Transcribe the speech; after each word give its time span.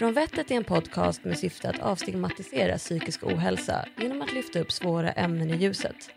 Från 0.00 0.12
vettet 0.12 0.50
är 0.50 0.54
en 0.54 0.64
podcast 0.64 1.24
med 1.24 1.38
syfte 1.38 1.68
att 1.68 1.78
avstigmatisera 1.78 2.78
psykisk 2.78 3.26
ohälsa 3.26 3.84
genom 3.96 4.22
att 4.22 4.32
lyfta 4.32 4.60
upp 4.60 4.72
svåra 4.72 5.12
ämnen 5.12 5.50
i 5.50 5.56
ljuset. 5.56 6.10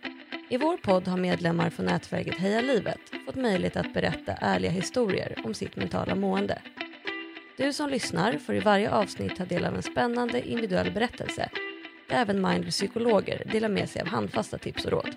I 0.49 0.57
vår 0.57 0.77
podd 0.77 1.07
har 1.07 1.17
medlemmar 1.17 1.69
från 1.69 1.85
nätverket 1.85 2.37
Heja 2.37 2.61
Livet 2.61 2.99
fått 3.25 3.35
möjlighet 3.35 3.77
att 3.77 3.93
berätta 3.93 4.33
ärliga 4.33 4.71
historier 4.71 5.35
om 5.43 5.53
sitt 5.53 5.75
mentala 5.75 6.15
mående. 6.15 6.61
Du 7.57 7.73
som 7.73 7.89
lyssnar 7.89 8.37
får 8.37 8.55
i 8.55 8.59
varje 8.59 8.91
avsnitt 8.91 9.35
ta 9.35 9.45
del 9.45 9.65
av 9.65 9.75
en 9.75 9.83
spännande 9.83 10.49
individuell 10.49 10.91
berättelse 10.91 11.49
där 12.09 12.15
även 12.15 12.41
mindre 12.41 12.71
psykologer 12.71 13.43
delar 13.51 13.69
med 13.69 13.89
sig 13.89 14.01
av 14.01 14.07
handfasta 14.07 14.57
tips 14.57 14.85
och 14.85 14.91
råd. 14.91 15.15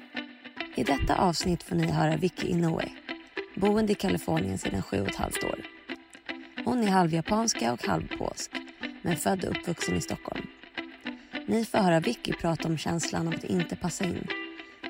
I 0.74 0.82
detta 0.82 1.16
avsnitt 1.16 1.62
får 1.62 1.76
ni 1.76 1.86
höra 1.86 2.16
Vicky 2.16 2.46
Inoue, 2.46 2.88
boende 3.54 3.92
i 3.92 3.94
Kalifornien 3.94 4.58
sedan 4.58 4.82
sju 4.82 5.00
och 5.00 5.08
ett 5.08 5.16
halvt 5.16 5.44
år. 5.44 5.75
Hon 6.66 6.82
är 6.82 6.88
halvjapanska 6.88 7.72
och 7.72 7.86
halvpolsk, 7.86 8.50
men 9.02 9.16
född 9.16 9.44
och 9.44 9.50
uppvuxen 9.50 9.96
i 9.96 10.00
Stockholm. 10.00 10.46
Ni 11.46 11.64
får 11.64 11.78
höra 11.78 12.00
Vicky 12.00 12.32
prata 12.32 12.68
om 12.68 12.78
känslan 12.78 13.28
av 13.28 13.34
att 13.34 13.44
inte 13.44 13.76
passa 13.76 14.04
in, 14.04 14.28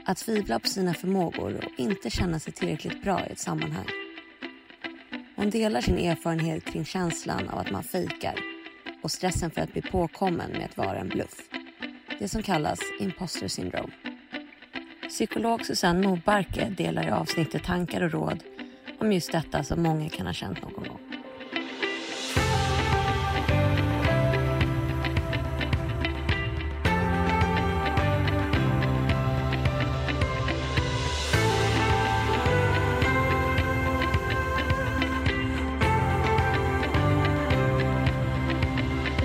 att 0.04 0.16
tvivla 0.18 0.58
på 0.58 0.66
sina 0.66 0.94
förmågor 0.94 1.56
och 1.56 1.80
inte 1.80 2.10
känna 2.10 2.38
sig 2.38 2.52
tillräckligt 2.52 3.02
bra 3.02 3.26
i 3.26 3.32
ett 3.32 3.38
sammanhang. 3.38 3.86
Hon 5.36 5.50
delar 5.50 5.80
sin 5.80 5.98
erfarenhet 5.98 6.64
kring 6.64 6.84
känslan 6.84 7.48
av 7.48 7.58
att 7.58 7.70
man 7.70 7.84
fejkar 7.84 8.34
och 9.02 9.10
stressen 9.10 9.50
för 9.50 9.60
att 9.60 9.72
bli 9.72 9.82
påkommen 9.82 10.50
med 10.50 10.64
att 10.64 10.76
vara 10.76 10.98
en 10.98 11.08
bluff. 11.08 11.42
Det 12.18 12.28
som 12.28 12.42
kallas 12.42 12.80
imposter 13.00 13.48
syndrome. 13.48 13.92
Psykolog 15.08 15.66
Susanne 15.66 16.08
Mobarke 16.08 16.68
delar 16.76 17.08
i 17.08 17.10
avsnittet 17.10 17.64
tankar 17.64 18.00
och 18.00 18.12
råd 18.12 18.42
om 19.00 19.12
just 19.12 19.32
detta 19.32 19.64
som 19.64 19.82
många 19.82 20.08
kan 20.08 20.26
ha 20.26 20.32
känt 20.32 20.62
någon 20.62 20.72
gång. 20.72 21.05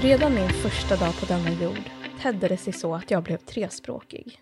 Redan 0.02 0.34
min 0.36 0.50
första 0.50 0.96
dag 0.96 1.20
på 1.20 1.26
denna 1.26 1.52
jord 1.52 1.90
tedde 2.22 2.48
det 2.48 2.58
sig 2.58 2.74
så 2.74 2.96
att 2.96 3.12
jag 3.12 3.24
blev 3.24 3.38
trespråkig. 3.38 4.42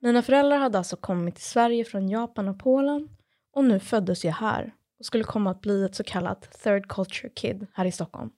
Mina 0.00 0.22
föräldrar 0.22 0.58
hade 0.58 0.78
alltså 0.78 0.96
kommit 0.96 1.34
till 1.34 1.44
Sverige 1.44 1.84
från 1.84 2.08
Japan 2.08 2.48
och 2.48 2.58
Polen 2.58 3.08
och 3.52 3.64
nu 3.64 3.80
föddes 3.80 4.24
jag 4.24 4.32
här 4.32 4.74
och 4.98 5.04
skulle 5.04 5.24
komma 5.24 5.50
att 5.50 5.60
bli 5.60 5.84
ett 5.84 5.94
så 5.94 6.04
kallat 6.04 6.62
third 6.62 6.88
culture 6.88 7.28
kid 7.34 7.66
här 7.72 7.84
i 7.84 7.92
Stockholm. 7.92 8.30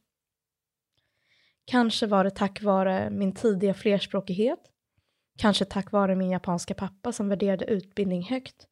Kanske 1.64 2.06
var 2.06 2.24
det 2.24 2.30
tack 2.30 2.62
vare 2.62 3.10
min 3.10 3.34
tidiga 3.34 3.74
flerspråkighet, 3.74 4.60
kanske 5.38 5.64
tack 5.64 5.92
vare 5.92 6.16
min 6.16 6.30
japanska 6.30 6.74
pappa 6.74 7.12
som 7.12 7.28
värderade 7.28 7.64
utbildning 7.64 8.22
högt, 8.22 8.66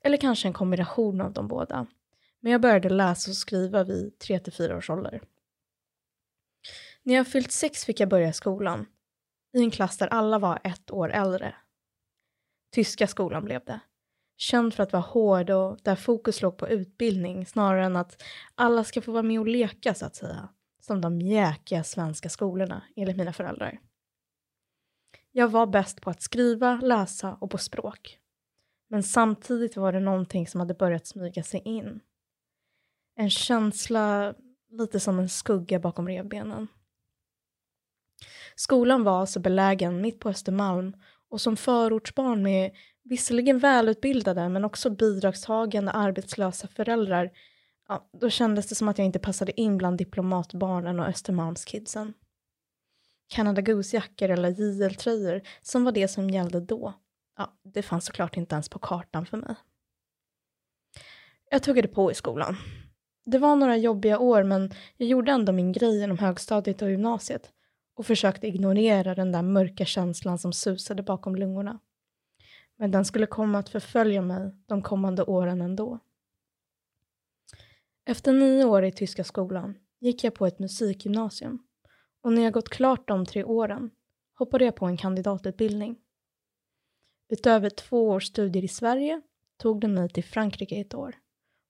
eller 0.00 0.16
kanske 0.16 0.48
en 0.48 0.54
kombination 0.54 1.20
av 1.20 1.32
de 1.32 1.48
båda. 1.48 1.86
Men 2.40 2.52
jag 2.52 2.60
började 2.60 2.88
läsa 2.88 3.30
och 3.30 3.36
skriva 3.36 3.84
vid 3.84 4.12
3-4 4.28 4.76
års 4.76 4.90
ålder. 4.90 5.20
När 7.04 7.14
jag 7.14 7.28
fyllt 7.28 7.52
sex 7.52 7.84
fick 7.84 8.00
jag 8.00 8.08
börja 8.08 8.32
skolan, 8.32 8.86
i 9.52 9.62
en 9.62 9.70
klass 9.70 9.98
där 9.98 10.08
alla 10.08 10.38
var 10.38 10.60
ett 10.64 10.90
år 10.90 11.10
äldre. 11.12 11.54
Tyska 12.74 13.06
skolan 13.06 13.44
blev 13.44 13.64
det. 13.64 13.80
Känd 14.36 14.74
för 14.74 14.82
att 14.82 14.92
vara 14.92 15.02
hård 15.02 15.50
och 15.50 15.78
där 15.82 15.96
fokus 15.96 16.42
låg 16.42 16.56
på 16.56 16.68
utbildning 16.68 17.46
snarare 17.46 17.84
än 17.84 17.96
att 17.96 18.22
alla 18.54 18.84
ska 18.84 19.02
få 19.02 19.12
vara 19.12 19.22
med 19.22 19.40
och 19.40 19.46
leka 19.46 19.94
så 19.94 20.06
att 20.06 20.16
säga. 20.16 20.48
Som 20.80 21.00
de 21.00 21.18
mjäkiga 21.18 21.84
svenska 21.84 22.28
skolorna 22.28 22.82
enligt 22.96 23.16
mina 23.16 23.32
föräldrar. 23.32 23.80
Jag 25.30 25.48
var 25.48 25.66
bäst 25.66 26.00
på 26.00 26.10
att 26.10 26.22
skriva, 26.22 26.80
läsa 26.82 27.34
och 27.40 27.50
på 27.50 27.58
språk. 27.58 28.18
Men 28.88 29.02
samtidigt 29.02 29.76
var 29.76 29.92
det 29.92 30.00
någonting 30.00 30.46
som 30.46 30.60
hade 30.60 30.74
börjat 30.74 31.06
smyga 31.06 31.42
sig 31.42 31.60
in. 31.64 32.00
En 33.16 33.30
känsla 33.30 34.34
lite 34.70 35.00
som 35.00 35.18
en 35.18 35.28
skugga 35.28 35.78
bakom 35.78 36.08
revbenen. 36.08 36.68
Skolan 38.54 39.04
var 39.04 39.20
alltså 39.20 39.40
belägen 39.40 40.00
mitt 40.00 40.20
på 40.20 40.28
Östermalm 40.28 40.96
och 41.28 41.40
som 41.40 41.56
förortsbarn 41.56 42.42
med 42.42 42.70
visserligen 43.04 43.58
välutbildade 43.58 44.48
men 44.48 44.64
också 44.64 44.90
bidragstagande 44.90 45.92
arbetslösa 45.92 46.68
föräldrar, 46.68 47.30
ja, 47.88 48.10
då 48.20 48.30
kändes 48.30 48.68
det 48.68 48.74
som 48.74 48.88
att 48.88 48.98
jag 48.98 49.04
inte 49.04 49.18
passade 49.18 49.60
in 49.60 49.78
bland 49.78 49.98
diplomatbarnen 49.98 51.00
och 51.00 51.06
Östermalmskidsen. 51.06 52.14
Canada 53.28 53.62
Goose-jackor 53.62 54.28
eller 54.28 54.50
JL-tröjor 54.50 55.42
som 55.62 55.84
var 55.84 55.92
det 55.92 56.08
som 56.08 56.30
gällde 56.30 56.60
då, 56.60 56.92
ja, 57.36 57.58
det 57.62 57.82
fanns 57.82 58.04
såklart 58.04 58.36
inte 58.36 58.54
ens 58.54 58.68
på 58.68 58.78
kartan 58.78 59.26
för 59.26 59.36
mig. 59.36 59.54
Jag 61.50 61.62
tuggade 61.62 61.88
på 61.88 62.10
i 62.10 62.14
skolan. 62.14 62.56
Det 63.24 63.38
var 63.38 63.56
några 63.56 63.76
jobbiga 63.76 64.18
år 64.18 64.42
men 64.42 64.72
jag 64.96 65.08
gjorde 65.08 65.32
ändå 65.32 65.52
min 65.52 65.72
grej 65.72 65.98
genom 65.98 66.18
högstadiet 66.18 66.82
och 66.82 66.90
gymnasiet 66.90 67.52
och 68.02 68.06
försökte 68.06 68.46
ignorera 68.46 69.14
den 69.14 69.32
där 69.32 69.42
mörka 69.42 69.84
känslan 69.84 70.38
som 70.38 70.52
susade 70.52 71.02
bakom 71.02 71.36
lungorna. 71.36 71.78
Men 72.76 72.90
den 72.90 73.04
skulle 73.04 73.26
komma 73.26 73.58
att 73.58 73.68
förfölja 73.68 74.22
mig 74.22 74.50
de 74.66 74.82
kommande 74.82 75.22
åren 75.22 75.60
ändå. 75.60 75.98
Efter 78.04 78.32
nio 78.32 78.64
år 78.64 78.84
i 78.84 78.92
tyska 78.92 79.24
skolan 79.24 79.74
gick 79.98 80.24
jag 80.24 80.34
på 80.34 80.46
ett 80.46 80.58
musikgymnasium 80.58 81.62
och 82.22 82.32
när 82.32 82.42
jag 82.42 82.52
gått 82.52 82.68
klart 82.68 83.08
de 83.08 83.26
tre 83.26 83.44
åren 83.44 83.90
hoppade 84.34 84.64
jag 84.64 84.76
på 84.76 84.86
en 84.86 84.96
kandidatutbildning. 84.96 85.96
Utöver 87.28 87.70
två 87.70 88.08
års 88.08 88.26
studier 88.26 88.64
i 88.64 88.68
Sverige 88.68 89.22
tog 89.56 89.80
det 89.80 89.88
mig 89.88 90.08
till 90.08 90.24
Frankrike 90.24 90.80
ett 90.80 90.94
år 90.94 91.14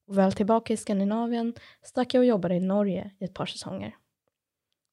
och 0.07 0.19
väl 0.19 0.33
tillbaka 0.33 0.73
i 0.73 0.77
Skandinavien 0.77 1.55
stack 1.83 2.15
jag 2.15 2.21
och 2.21 2.27
jobbade 2.27 2.55
i 2.55 2.61
Norge 2.61 3.11
i 3.19 3.25
ett 3.25 3.35
par 3.35 3.47
säsonger. 3.47 3.97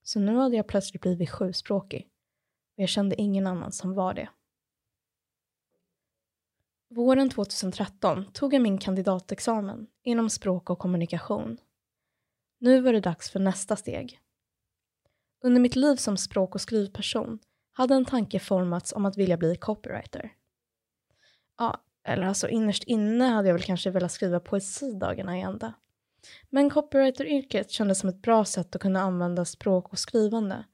Så 0.10 0.20
nu 0.20 0.36
hade 0.36 0.56
jag 0.56 0.68
plötsligt 0.68 1.02
blivit 1.02 1.30
sjuspråkig 1.30 2.10
och 2.78 2.84
jag 2.84 2.90
kände 2.90 3.22
ingen 3.22 3.48
annan 3.48 3.72
som 3.72 3.94
var 3.94 4.14
det. 4.14 4.30
Våren 6.90 7.30
2013 7.30 8.32
tog 8.34 8.54
jag 8.54 8.62
min 8.62 8.78
kandidatexamen 8.78 9.88
inom 10.04 10.30
språk 10.30 10.70
och 10.70 10.80
kommunikation. 10.80 11.58
Nu 12.60 12.82
var 12.82 12.94
det 12.94 13.00
dags 13.00 13.30
för 13.30 13.40
nästa 13.40 13.76
steg. 13.76 14.20
Under 15.44 15.62
mitt 15.62 15.76
liv 15.76 15.96
som 15.96 16.18
språk 16.18 16.56
och 16.56 16.62
skrivperson 16.62 17.40
hade 17.72 17.96
en 17.96 18.06
tanke 18.06 18.40
formats 18.40 18.94
om 18.94 19.06
att 19.06 19.18
vilja 19.18 19.38
bli 19.38 19.56
copywriter. 19.56 20.34
Ja, 21.58 21.82
eller 22.04 22.24
alltså 22.24 22.48
innerst 22.48 22.84
inne 22.84 23.26
hade 23.26 23.48
jag 23.48 23.56
väl 23.56 23.64
kanske 23.64 23.92
velat 23.92 24.12
skriva 24.12 24.40
poesi 24.40 24.94
dagarna 24.94 25.38
i 25.38 25.42
ända. 25.42 25.74
Men 26.50 26.70
copywriter-yrket 26.70 27.72
kändes 27.72 28.00
som 28.00 28.10
ett 28.10 28.22
bra 28.22 28.46
sätt 28.46 28.76
att 28.76 28.82
kunna 28.82 29.02
använda 29.02 29.46
språk 29.46 29.92
och 29.92 30.00
skrivande 30.00 30.66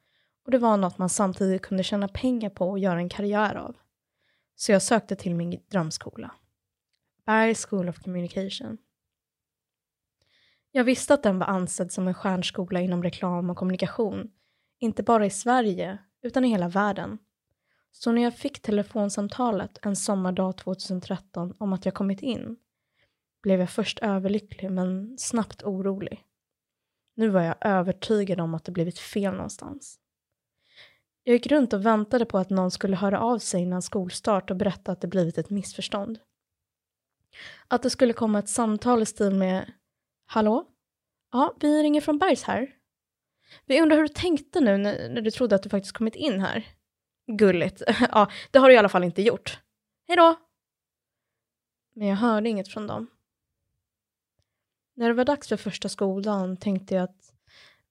och 0.45 0.51
det 0.51 0.57
var 0.57 0.77
något 0.77 0.97
man 0.97 1.09
samtidigt 1.09 1.61
kunde 1.61 1.83
tjäna 1.83 2.07
pengar 2.07 2.49
på 2.49 2.69
och 2.69 2.79
göra 2.79 2.99
en 2.99 3.09
karriär 3.09 3.55
av. 3.55 3.75
Så 4.55 4.71
jag 4.71 4.81
sökte 4.81 5.15
till 5.15 5.35
min 5.35 5.61
drömskola. 5.71 6.31
Berg 7.25 7.55
School 7.55 7.89
of 7.89 7.99
Communication. 7.99 8.77
Jag 10.71 10.83
visste 10.83 11.13
att 11.13 11.23
den 11.23 11.39
var 11.39 11.47
ansedd 11.47 11.91
som 11.91 12.07
en 12.07 12.13
stjärnskola 12.13 12.79
inom 12.79 13.03
reklam 13.03 13.49
och 13.49 13.57
kommunikation, 13.57 14.31
inte 14.79 15.03
bara 15.03 15.25
i 15.25 15.29
Sverige 15.29 15.97
utan 16.21 16.45
i 16.45 16.49
hela 16.49 16.67
världen. 16.67 17.17
Så 17.91 18.11
när 18.11 18.21
jag 18.21 18.37
fick 18.37 18.61
telefonsamtalet 18.61 19.77
en 19.81 19.95
sommardag 19.95 20.57
2013 20.57 21.53
om 21.57 21.73
att 21.73 21.85
jag 21.85 21.93
kommit 21.93 22.21
in 22.21 22.57
blev 23.45 23.59
jag 23.59 23.69
först 23.69 23.99
överlycklig 23.99 24.71
men 24.71 25.17
snabbt 25.17 25.63
orolig. 25.63 26.23
Nu 27.15 27.29
var 27.29 27.41
jag 27.41 27.55
övertygad 27.61 28.39
om 28.39 28.55
att 28.55 28.65
det 28.65 28.71
blivit 28.71 28.99
fel 28.99 29.33
någonstans. 29.33 29.99
Jag 31.23 31.33
gick 31.33 31.47
runt 31.47 31.73
och 31.73 31.85
väntade 31.85 32.25
på 32.25 32.37
att 32.37 32.49
någon 32.49 32.71
skulle 32.71 32.95
höra 32.95 33.19
av 33.19 33.39
sig 33.39 33.61
innan 33.61 33.81
skolstart 33.81 34.49
och 34.49 34.57
berätta 34.57 34.91
att 34.91 35.01
det 35.01 35.07
blivit 35.07 35.37
ett 35.37 35.49
missförstånd. 35.49 36.19
Att 37.67 37.83
det 37.83 37.89
skulle 37.89 38.13
komma 38.13 38.39
ett 38.39 38.49
samtal 38.49 39.01
i 39.01 39.05
stil 39.05 39.35
med 39.35 39.71
Hallå? 40.25 40.65
Ja, 41.31 41.55
vi 41.59 41.83
ringer 41.83 42.01
från 42.01 42.17
Bergs 42.17 42.43
här. 42.43 42.71
Vi 43.65 43.81
undrar 43.81 43.97
hur 43.97 44.03
du 44.03 44.13
tänkte 44.13 44.59
nu 44.59 44.77
när, 44.77 45.09
när 45.09 45.21
du 45.21 45.31
trodde 45.31 45.55
att 45.55 45.63
du 45.63 45.69
faktiskt 45.69 45.97
kommit 45.97 46.15
in 46.15 46.39
här. 46.39 46.67
Gulligt. 47.27 47.81
ja, 48.11 48.31
det 48.51 48.59
har 48.59 48.69
du 48.69 48.75
i 48.75 48.77
alla 48.77 48.89
fall 48.89 49.03
inte 49.03 49.21
gjort. 49.21 49.59
Hej 50.07 50.17
då! 50.17 50.35
Men 51.93 52.07
jag 52.07 52.15
hörde 52.15 52.49
inget 52.49 52.67
från 52.67 52.87
dem. 52.87 53.07
När 54.95 55.07
det 55.07 55.13
var 55.13 55.25
dags 55.25 55.47
för 55.47 55.57
första 55.57 55.89
skoldagen 55.89 56.57
tänkte 56.57 56.95
jag 56.95 57.03
att 57.03 57.33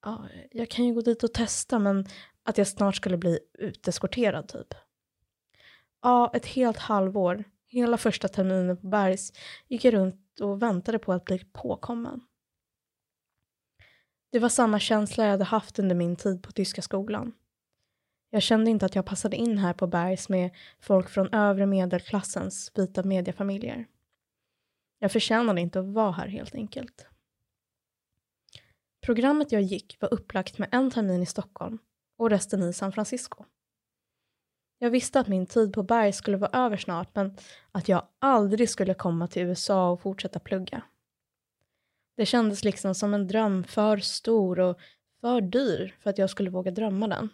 ja, 0.02 0.28
jag 0.50 0.70
kan 0.70 0.84
ju 0.84 0.94
gå 0.94 1.00
dit 1.00 1.22
och 1.22 1.34
testa 1.34 1.78
men 1.78 2.06
att 2.42 2.58
jag 2.58 2.66
snart 2.66 2.96
skulle 2.96 3.16
bli 3.16 3.38
uteskorterad 3.58 4.48
typ. 4.48 4.74
Ja, 6.02 6.30
ett 6.34 6.46
helt 6.46 6.78
halvår, 6.78 7.44
hela 7.66 7.98
första 7.98 8.28
terminen 8.28 8.76
på 8.76 8.86
Bergs, 8.86 9.32
gick 9.68 9.84
jag 9.84 9.94
runt 9.94 10.40
och 10.40 10.62
väntade 10.62 10.98
på 10.98 11.12
att 11.12 11.24
bli 11.24 11.44
påkommen. 11.52 12.20
Det 14.32 14.38
var 14.38 14.48
samma 14.48 14.78
känsla 14.78 15.24
jag 15.24 15.30
hade 15.30 15.44
haft 15.44 15.78
under 15.78 15.94
min 15.94 16.16
tid 16.16 16.42
på 16.42 16.52
tyska 16.52 16.82
skolan. 16.82 17.32
Jag 18.30 18.42
kände 18.42 18.70
inte 18.70 18.86
att 18.86 18.94
jag 18.94 19.06
passade 19.06 19.36
in 19.36 19.58
här 19.58 19.72
på 19.72 19.86
Bergs 19.86 20.28
med 20.28 20.50
folk 20.80 21.08
från 21.08 21.34
övre 21.34 21.66
medelklassens 21.66 22.72
vita 22.74 23.02
mediefamiljer. 23.02 23.86
Jag 25.04 25.12
förtjänade 25.12 25.60
inte 25.60 25.80
att 25.80 25.86
vara 25.86 26.12
här 26.12 26.28
helt 26.28 26.54
enkelt. 26.54 27.06
Programmet 29.00 29.52
jag 29.52 29.62
gick 29.62 29.96
var 30.00 30.14
upplagt 30.14 30.58
med 30.58 30.68
en 30.72 30.90
termin 30.90 31.22
i 31.22 31.26
Stockholm 31.26 31.78
och 32.18 32.30
resten 32.30 32.62
i 32.62 32.72
San 32.72 32.92
Francisco. 32.92 33.44
Jag 34.78 34.90
visste 34.90 35.20
att 35.20 35.28
min 35.28 35.46
tid 35.46 35.72
på 35.72 35.82
Berg 35.82 36.12
skulle 36.12 36.36
vara 36.36 36.64
över 36.64 36.76
snart 36.76 37.14
men 37.14 37.36
att 37.72 37.88
jag 37.88 38.06
aldrig 38.18 38.70
skulle 38.70 38.94
komma 38.94 39.28
till 39.28 39.42
USA 39.42 39.90
och 39.90 40.00
fortsätta 40.00 40.38
plugga. 40.40 40.82
Det 42.16 42.26
kändes 42.26 42.64
liksom 42.64 42.94
som 42.94 43.14
en 43.14 43.26
dröm 43.26 43.64
för 43.64 43.98
stor 43.98 44.60
och 44.60 44.78
för 45.20 45.40
dyr 45.40 45.96
för 46.00 46.10
att 46.10 46.18
jag 46.18 46.30
skulle 46.30 46.50
våga 46.50 46.70
drömma 46.70 47.08
den. 47.08 47.28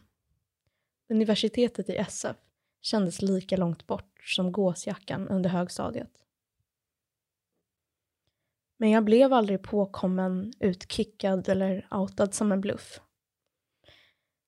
Universitetet 1.09 1.89
i 1.89 1.97
SF 1.97 2.37
kändes 2.81 3.23
lika 3.23 3.57
långt 3.57 3.87
bort 3.87 4.23
som 4.25 4.53
gåsjackan 4.53 5.29
under 5.29 5.51
högstadiet. 5.51 6.21
Men 8.81 8.91
jag 8.91 9.05
blev 9.05 9.33
aldrig 9.33 9.63
påkommen, 9.63 10.53
utkickad 10.61 11.49
eller 11.49 11.87
outad 11.91 12.35
som 12.35 12.53
en 12.53 12.61
bluff. 12.61 13.01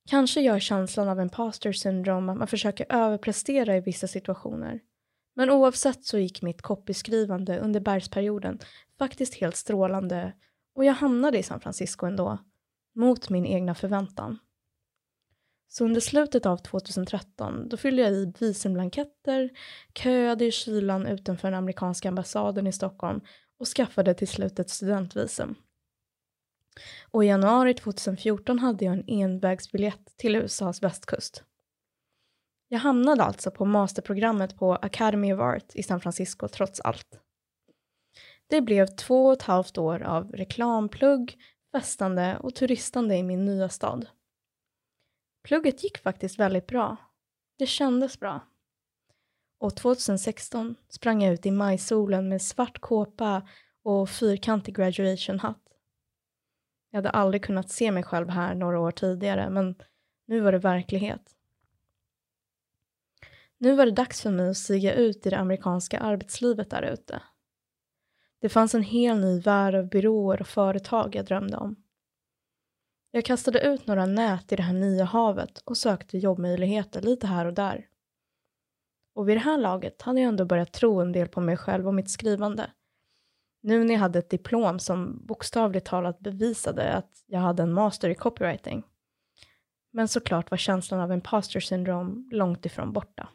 Kanske 0.09 0.41
gör 0.41 0.59
känslan 0.59 1.09
av 1.09 1.21
imposter 1.21 1.73
syndrom 1.73 2.29
att 2.29 2.37
man 2.37 2.47
försöker 2.47 2.87
överprestera 2.89 3.77
i 3.77 3.81
vissa 3.81 4.07
situationer. 4.07 4.81
Men 5.35 5.51
oavsett 5.51 6.05
så 6.05 6.19
gick 6.19 6.43
mitt 6.43 6.63
copyskrivande 6.63 7.59
under 7.59 7.81
bergsperioden 7.81 8.59
faktiskt 8.99 9.35
helt 9.35 9.57
strålande 9.57 10.33
och 10.75 10.85
jag 10.85 10.95
hamnade 10.95 11.39
i 11.39 11.43
San 11.43 11.61
Francisco 11.61 12.07
ändå, 12.07 12.39
mot 12.95 13.31
min 13.31 13.47
egna 13.47 13.75
förväntan. 13.75 14.39
Så 15.69 15.85
under 15.85 16.01
slutet 16.01 16.47
av 16.47 16.57
2013 16.57 17.69
då 17.69 17.77
fyllde 17.77 18.03
jag 18.03 18.13
i 18.13 18.33
visumblanketter, 18.39 19.51
köade 19.95 20.45
i 20.45 20.51
kylan 20.51 21.07
utanför 21.07 21.49
den 21.51 21.59
amerikanska 21.59 22.09
ambassaden 22.09 22.67
i 22.67 22.73
Stockholm 22.73 23.21
och 23.63 23.69
skaffade 23.69 24.15
till 24.15 24.29
slut 24.29 24.59
ett 24.59 24.71
studentvisum. 24.71 25.55
Och 27.11 27.25
i 27.25 27.27
januari 27.27 27.75
2014 27.75 28.59
hade 28.59 28.85
jag 28.85 28.95
en 28.95 29.05
envägsbiljett 29.07 30.17
till 30.17 30.37
USAs 30.37 30.83
västkust. 30.83 31.45
Jag 32.69 32.79
hamnade 32.79 33.23
alltså 33.23 33.51
på 33.51 33.65
masterprogrammet 33.65 34.57
på 34.57 34.75
Academy 34.75 35.33
of 35.33 35.41
Art 35.41 35.75
i 35.75 35.83
San 35.83 36.01
Francisco 36.01 36.49
trots 36.49 36.81
allt. 36.81 37.21
Det 38.47 38.61
blev 38.61 38.87
två 38.87 39.27
och 39.27 39.33
ett 39.33 39.43
halvt 39.43 39.79
år 39.79 40.03
av 40.03 40.33
reklamplugg, 40.33 41.39
festande 41.73 42.39
och 42.39 42.55
turistande 42.55 43.17
i 43.17 43.23
min 43.23 43.45
nya 43.45 43.69
stad. 43.69 44.07
Plugget 45.45 45.83
gick 45.83 45.99
faktiskt 45.99 46.39
väldigt 46.39 46.67
bra. 46.67 46.97
Det 47.59 47.67
kändes 47.67 48.21
bra. 48.21 48.41
Och 49.63 49.77
2016 49.77 50.75
sprang 50.89 51.23
jag 51.23 51.35
ut 51.35 51.47
i 51.47 51.51
majsolen 51.51 52.29
med 52.29 52.43
svart 52.43 52.81
kåpa 52.81 53.49
och 53.83 54.11
fyrkantig 54.11 54.77
graduation 54.77 55.39
hatt. 55.39 55.63
Jag 56.91 56.99
hade 56.99 57.11
aldrig 57.11 57.45
kunnat 57.45 57.71
se 57.71 57.93
mig 57.93 58.03
själv 58.03 58.29
här 58.29 58.55
några 58.55 58.81
år 58.81 58.91
tidigare, 58.91 59.51
men 59.51 59.75
nu 60.27 60.41
var 60.41 60.53
det 60.53 60.59
verklighet. 60.59 61.37
Nu 63.59 63.75
var 63.75 63.87
det 63.87 63.93
dags 63.93 64.23
för 64.23 64.31
mig 64.31 64.51
att 64.51 64.57
stiga 64.57 64.95
ut 64.95 65.27
i 65.27 65.31
det 65.31 65.39
amerikanska 65.39 65.99
arbetslivet 65.99 66.71
där 66.71 66.83
ute. 66.83 67.23
Det 68.41 68.49
fanns 68.49 68.75
en 68.75 68.83
hel 68.83 69.21
ny 69.21 69.41
värld 69.41 69.75
av 69.75 69.89
byråer 69.89 70.41
och 70.41 70.49
företag 70.49 71.15
jag 71.15 71.27
drömde 71.27 71.57
om. 71.57 71.77
Jag 73.11 73.25
kastade 73.25 73.61
ut 73.61 73.87
några 73.87 74.07
nät 74.07 74.53
i 74.53 74.57
det 74.57 74.63
här 74.63 74.75
nya 74.75 75.05
havet 75.05 75.59
och 75.59 75.77
sökte 75.77 76.19
jobbmöjligheter 76.19 77.03
lite 77.03 77.27
här 77.27 77.47
och 77.47 77.55
där. 77.55 77.89
Och 79.15 79.29
vid 79.29 79.37
det 79.37 79.41
här 79.41 79.59
laget 79.59 80.03
hade 80.03 80.21
jag 80.21 80.29
ändå 80.29 80.45
börjat 80.45 80.73
tro 80.73 81.01
en 81.01 81.13
del 81.13 81.29
på 81.29 81.41
mig 81.41 81.57
själv 81.57 81.89
och 81.89 81.95
mitt 81.95 82.11
skrivande. 82.11 82.71
Nu 83.61 83.85
när 83.85 83.95
jag 83.95 84.01
hade 84.01 84.19
ett 84.19 84.31
diplom 84.31 84.79
som 84.79 85.27
bokstavligt 85.27 85.87
talat 85.87 86.21
bevisade 86.21 86.93
att 86.93 87.25
jag 87.27 87.41
hade 87.41 87.63
en 87.63 87.73
master 87.73 88.11
i 88.11 88.15
copywriting. 88.15 88.85
Men 89.93 90.09
såklart 90.09 90.51
var 90.51 90.59
känslan 90.59 91.01
av 91.01 91.13
imposter 91.13 91.61
syndrom 91.61 92.29
långt 92.33 92.67
ifrån 92.67 92.93
borta. 92.93 93.29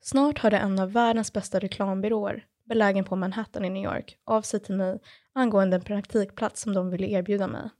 Snart 0.00 0.38
hörde 0.38 0.58
en 0.58 0.78
av 0.78 0.92
världens 0.92 1.32
bästa 1.32 1.58
reklambyråer, 1.58 2.46
belägen 2.64 3.04
på 3.04 3.16
Manhattan 3.16 3.64
i 3.64 3.70
New 3.70 3.84
York, 3.84 4.18
av 4.24 4.42
sig 4.42 4.60
till 4.60 4.74
mig 4.74 4.98
angående 5.32 5.76
en 5.76 5.82
praktikplats 5.82 6.60
som 6.60 6.74
de 6.74 6.90
ville 6.90 7.06
erbjuda 7.06 7.46
mig. 7.46 7.70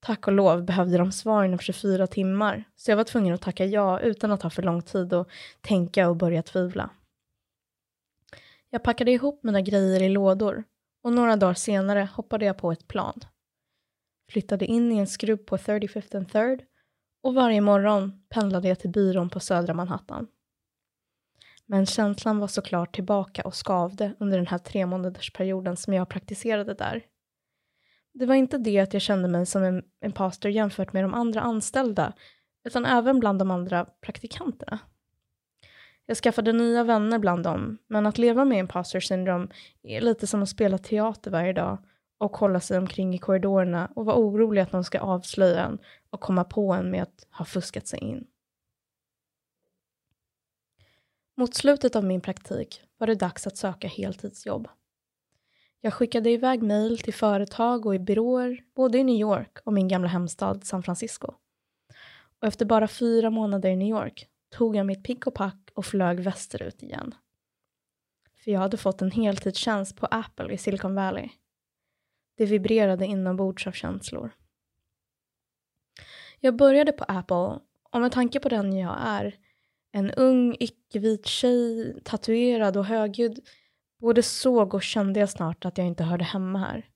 Tack 0.00 0.26
och 0.26 0.32
lov 0.32 0.64
behövde 0.64 0.98
de 0.98 1.12
svar 1.12 1.44
inom 1.44 1.58
24 1.58 2.06
timmar, 2.06 2.64
så 2.76 2.90
jag 2.90 2.96
var 2.96 3.04
tvungen 3.04 3.34
att 3.34 3.42
tacka 3.42 3.64
ja 3.64 4.00
utan 4.00 4.32
att 4.32 4.42
ha 4.42 4.50
för 4.50 4.62
lång 4.62 4.82
tid 4.82 5.12
att 5.12 5.28
tänka 5.60 6.08
och 6.08 6.16
börja 6.16 6.42
tvivla. 6.42 6.90
Jag 8.70 8.82
packade 8.82 9.10
ihop 9.10 9.42
mina 9.42 9.60
grejer 9.60 10.02
i 10.02 10.08
lådor 10.08 10.64
och 11.02 11.12
några 11.12 11.36
dagar 11.36 11.54
senare 11.54 12.08
hoppade 12.14 12.44
jag 12.44 12.58
på 12.58 12.72
ett 12.72 12.88
plan. 12.88 13.20
Flyttade 14.30 14.66
in 14.66 14.92
i 14.92 14.98
en 14.98 15.06
skrubb 15.06 15.46
på 15.46 15.56
35th 15.56 16.16
and 16.16 16.26
3rd 16.26 16.60
och 17.22 17.34
varje 17.34 17.60
morgon 17.60 18.22
pendlade 18.28 18.68
jag 18.68 18.78
till 18.78 18.90
byrån 18.90 19.30
på 19.30 19.40
södra 19.40 19.74
Manhattan. 19.74 20.26
Men 21.66 21.86
känslan 21.86 22.38
var 22.38 22.48
såklart 22.48 22.94
tillbaka 22.94 23.42
och 23.42 23.54
skavde 23.54 24.14
under 24.18 24.36
den 24.38 24.46
här 24.46 24.58
tre 24.58 24.86
månadersperioden 24.86 25.76
som 25.76 25.94
jag 25.94 26.08
praktiserade 26.08 26.74
där. 26.74 27.02
Det 28.12 28.26
var 28.26 28.34
inte 28.34 28.58
det 28.58 28.78
att 28.78 28.92
jag 28.92 29.02
kände 29.02 29.28
mig 29.28 29.46
som 29.46 29.62
en 29.62 29.82
imposter 30.04 30.48
jämfört 30.48 30.92
med 30.92 31.04
de 31.04 31.14
andra 31.14 31.40
anställda, 31.40 32.12
utan 32.64 32.86
även 32.86 33.20
bland 33.20 33.38
de 33.38 33.50
andra 33.50 33.84
praktikanterna. 33.84 34.78
Jag 36.06 36.16
skaffade 36.16 36.52
nya 36.52 36.84
vänner 36.84 37.18
bland 37.18 37.44
dem, 37.44 37.78
men 37.86 38.06
att 38.06 38.18
leva 38.18 38.44
med 38.44 38.58
imposter 38.58 39.00
syndrom 39.00 39.50
är 39.82 40.00
lite 40.00 40.26
som 40.26 40.42
att 40.42 40.48
spela 40.48 40.78
teater 40.78 41.30
varje 41.30 41.52
dag 41.52 41.78
och 42.18 42.36
hålla 42.36 42.60
sig 42.60 42.78
omkring 42.78 43.14
i 43.14 43.18
korridorerna 43.18 43.92
och 43.94 44.06
vara 44.06 44.16
orolig 44.16 44.62
att 44.62 44.72
någon 44.72 44.84
ska 44.84 45.00
avslöja 45.00 45.64
en 45.64 45.78
och 46.10 46.20
komma 46.20 46.44
på 46.44 46.72
en 46.72 46.90
med 46.90 47.02
att 47.02 47.26
ha 47.30 47.44
fuskat 47.44 47.86
sig 47.86 47.98
in. 47.98 48.26
Mot 51.36 51.54
slutet 51.54 51.96
av 51.96 52.04
min 52.04 52.20
praktik 52.20 52.82
var 52.98 53.06
det 53.06 53.14
dags 53.14 53.46
att 53.46 53.56
söka 53.56 53.88
heltidsjobb. 53.88 54.68
Jag 55.80 55.94
skickade 55.94 56.30
iväg 56.30 56.62
mejl 56.62 56.98
till 56.98 57.14
företag 57.14 57.86
och 57.86 57.94
i 57.94 57.98
byråer 57.98 58.64
både 58.74 58.98
i 58.98 59.04
New 59.04 59.20
York 59.20 59.58
och 59.64 59.72
min 59.72 59.88
gamla 59.88 60.08
hemstad 60.08 60.64
San 60.64 60.82
Francisco. 60.82 61.34
Och 62.40 62.48
efter 62.48 62.66
bara 62.66 62.88
fyra 62.88 63.30
månader 63.30 63.70
i 63.70 63.76
New 63.76 63.88
York 63.88 64.28
tog 64.50 64.76
jag 64.76 64.86
mitt 64.86 65.04
pick 65.04 65.26
och 65.26 65.34
pack 65.34 65.70
och 65.74 65.86
flög 65.86 66.20
västerut 66.20 66.82
igen. 66.82 67.14
För 68.44 68.50
jag 68.50 68.60
hade 68.60 68.76
fått 68.76 69.02
en 69.02 69.10
heltidstjänst 69.10 69.96
på 69.96 70.06
Apple 70.06 70.52
i 70.52 70.58
Silicon 70.58 70.94
Valley. 70.94 71.28
Det 72.36 72.46
vibrerade 72.46 73.06
inombords 73.06 73.66
av 73.66 73.72
känslor. 73.72 74.30
Jag 76.40 76.56
började 76.56 76.92
på 76.92 77.04
Apple 77.08 77.58
och 77.90 78.00
med 78.00 78.12
tanke 78.12 78.40
på 78.40 78.48
den 78.48 78.76
jag 78.76 78.96
är, 79.00 79.34
en 79.92 80.10
ung 80.10 80.56
icke-vit 80.60 81.26
tjej, 81.26 82.00
tatuerad 82.04 82.76
och 82.76 82.84
högljudd, 82.84 83.40
både 84.00 84.22
såg 84.22 84.74
och 84.74 84.82
kände 84.82 85.20
jag 85.20 85.30
snart 85.30 85.64
att 85.64 85.78
jag 85.78 85.86
inte 85.86 86.04
hörde 86.04 86.24
hemma 86.24 86.58
här. 86.58 86.88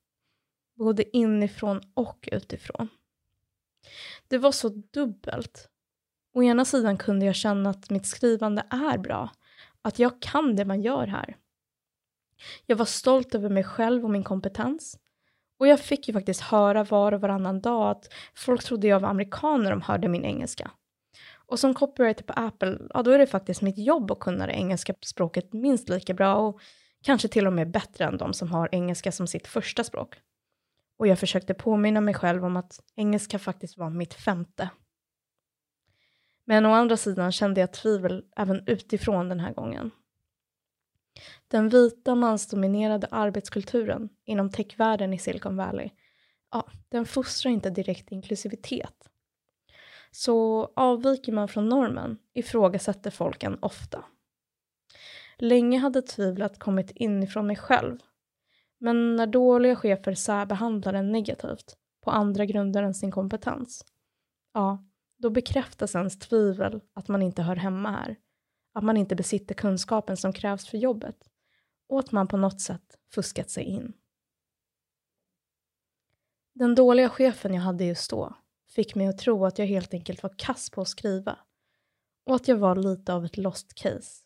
Både 0.77 1.17
inifrån 1.17 1.81
och 1.93 2.29
utifrån. 2.31 2.89
Det 4.27 4.37
var 4.37 4.51
så 4.51 4.69
dubbelt. 4.69 5.69
Å 6.33 6.43
ena 6.43 6.65
sidan 6.65 6.97
kunde 6.97 7.25
jag 7.25 7.35
känna 7.35 7.69
att 7.69 7.89
mitt 7.89 8.05
skrivande 8.05 8.65
är 8.69 8.97
bra, 8.97 9.29
att 9.81 9.99
jag 9.99 10.21
kan 10.21 10.55
det 10.55 10.65
man 10.65 10.81
gör 10.81 11.07
här. 11.07 11.37
Jag 12.65 12.75
var 12.75 12.85
stolt 12.85 13.35
över 13.35 13.49
mig 13.49 13.63
själv 13.63 14.03
och 14.03 14.09
min 14.11 14.23
kompetens. 14.23 14.99
Och 15.59 15.67
jag 15.67 15.79
fick 15.79 16.07
ju 16.07 16.13
faktiskt 16.13 16.41
höra 16.41 16.83
var 16.83 17.11
och 17.11 17.21
varannan 17.21 17.61
dag 17.61 17.89
att 17.91 18.13
folk 18.35 18.63
trodde 18.63 18.87
jag 18.87 18.99
var 18.99 19.09
amerikan 19.09 19.63
när 19.63 19.69
de 19.69 19.81
hörde 19.81 20.07
min 20.07 20.25
engelska. 20.25 20.71
Och 21.47 21.59
som 21.59 21.73
copywriter 21.73 22.23
på 22.23 22.33
Apple, 22.33 22.79
ja 22.93 23.03
då 23.03 23.11
är 23.11 23.17
det 23.17 23.27
faktiskt 23.27 23.61
mitt 23.61 23.77
jobb 23.77 24.11
att 24.11 24.19
kunna 24.19 24.47
det 24.47 24.53
engelska 24.53 24.93
språket 25.01 25.53
minst 25.53 25.89
lika 25.89 26.13
bra 26.13 26.35
och 26.35 26.61
kanske 27.05 27.27
till 27.27 27.47
och 27.47 27.53
med 27.53 27.71
bättre 27.71 28.05
än 28.05 28.17
de 28.17 28.33
som 28.33 28.51
har 28.51 28.69
engelska 28.71 29.11
som 29.11 29.27
sitt 29.27 29.47
första 29.47 29.83
språk. 29.83 30.15
Och 30.97 31.07
jag 31.07 31.19
försökte 31.19 31.53
påminna 31.53 32.01
mig 32.01 32.13
själv 32.13 32.45
om 32.45 32.57
att 32.57 32.79
engelska 32.95 33.39
faktiskt 33.39 33.77
var 33.77 33.89
mitt 33.89 34.13
femte. 34.13 34.69
Men 36.45 36.65
å 36.65 36.71
andra 36.71 36.97
sidan 36.97 37.31
kände 37.31 37.61
jag 37.61 37.73
tvivel 37.73 38.25
även 38.35 38.63
utifrån 38.67 39.29
den 39.29 39.39
här 39.39 39.53
gången. 39.53 39.91
Den 41.47 41.69
vita 41.69 42.15
mansdominerade 42.15 43.07
arbetskulturen 43.11 44.09
inom 44.25 44.49
techvärlden 44.49 45.13
i 45.13 45.19
Silicon 45.19 45.57
Valley, 45.57 45.89
ja, 46.51 46.67
den 46.89 47.05
fostrar 47.05 47.51
inte 47.51 47.69
direkt 47.69 48.11
inklusivitet. 48.11 49.09
Så 50.11 50.65
avviker 50.75 51.31
man 51.31 51.47
från 51.47 51.69
normen 51.69 52.17
ifrågasätter 52.33 53.11
folk 53.11 53.43
en 53.43 53.59
ofta. 53.59 54.03
Länge 55.37 55.79
hade 55.79 56.01
tvivlet 56.01 56.59
kommit 56.59 56.91
inifrån 56.91 57.47
mig 57.47 57.55
själv, 57.55 57.99
Men 58.77 59.15
när 59.15 59.27
dåliga 59.27 59.75
chefer 59.75 60.13
särbehandlar 60.13 60.93
en 60.93 61.11
negativt 61.11 61.77
på 62.01 62.11
andra 62.11 62.45
grunder 62.45 62.83
än 62.83 62.93
sin 62.93 63.11
kompetens, 63.11 63.85
ja, 64.53 64.85
då 65.17 65.29
bekräftas 65.29 65.95
ens 65.95 66.19
tvivel 66.19 66.81
att 66.93 67.07
man 67.07 67.21
inte 67.21 67.41
hör 67.41 67.55
hemma 67.55 67.91
här, 67.91 68.15
att 68.73 68.83
man 68.83 68.97
inte 68.97 69.15
besitter 69.15 69.55
kunskapen 69.55 70.17
som 70.17 70.33
krävs 70.33 70.67
för 70.67 70.77
jobbet 70.77 71.29
och 71.89 71.99
att 71.99 72.11
man 72.11 72.27
på 72.27 72.37
något 72.37 72.61
sätt 72.61 72.97
fuskat 73.13 73.49
sig 73.49 73.63
in. 73.63 73.93
Den 76.53 76.75
dåliga 76.75 77.09
chefen 77.09 77.53
jag 77.53 77.61
hade 77.61 77.83
just 77.83 78.09
då 78.09 78.35
fick 78.67 78.95
mig 78.95 79.07
att 79.07 79.17
tro 79.17 79.45
att 79.45 79.59
jag 79.59 79.65
helt 79.65 79.93
enkelt 79.93 80.23
var 80.23 80.33
kass 80.37 80.69
på 80.69 80.81
att 80.81 80.87
skriva 80.87 81.39
och 82.25 82.35
att 82.35 82.47
jag 82.47 82.57
var 82.57 82.75
lite 82.75 83.13
av 83.13 83.25
ett 83.25 83.37
lost 83.37 83.73
case. 83.73 84.24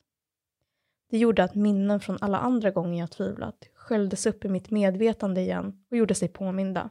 Det 1.09 1.17
gjorde 1.17 1.43
att 1.43 1.55
minnen 1.55 1.99
från 1.99 2.17
alla 2.21 2.37
andra 2.37 2.71
gånger 2.71 2.99
jag 2.99 3.11
tvivlat 3.11 3.69
sköljdes 3.73 4.25
upp 4.25 4.45
i 4.45 4.49
mitt 4.49 4.69
medvetande 4.69 5.41
igen 5.41 5.85
och 5.91 5.97
gjorde 5.97 6.15
sig 6.15 6.27
påminda. 6.27 6.89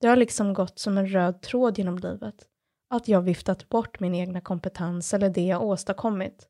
Det 0.00 0.06
har 0.06 0.16
liksom 0.16 0.54
gått 0.54 0.78
som 0.78 0.98
en 0.98 1.08
röd 1.08 1.42
tråd 1.42 1.78
genom 1.78 1.98
livet, 1.98 2.46
att 2.88 3.08
jag 3.08 3.22
viftat 3.22 3.68
bort 3.68 4.00
min 4.00 4.14
egna 4.14 4.40
kompetens 4.40 5.14
eller 5.14 5.30
det 5.30 5.46
jag 5.46 5.62
åstadkommit 5.62 6.48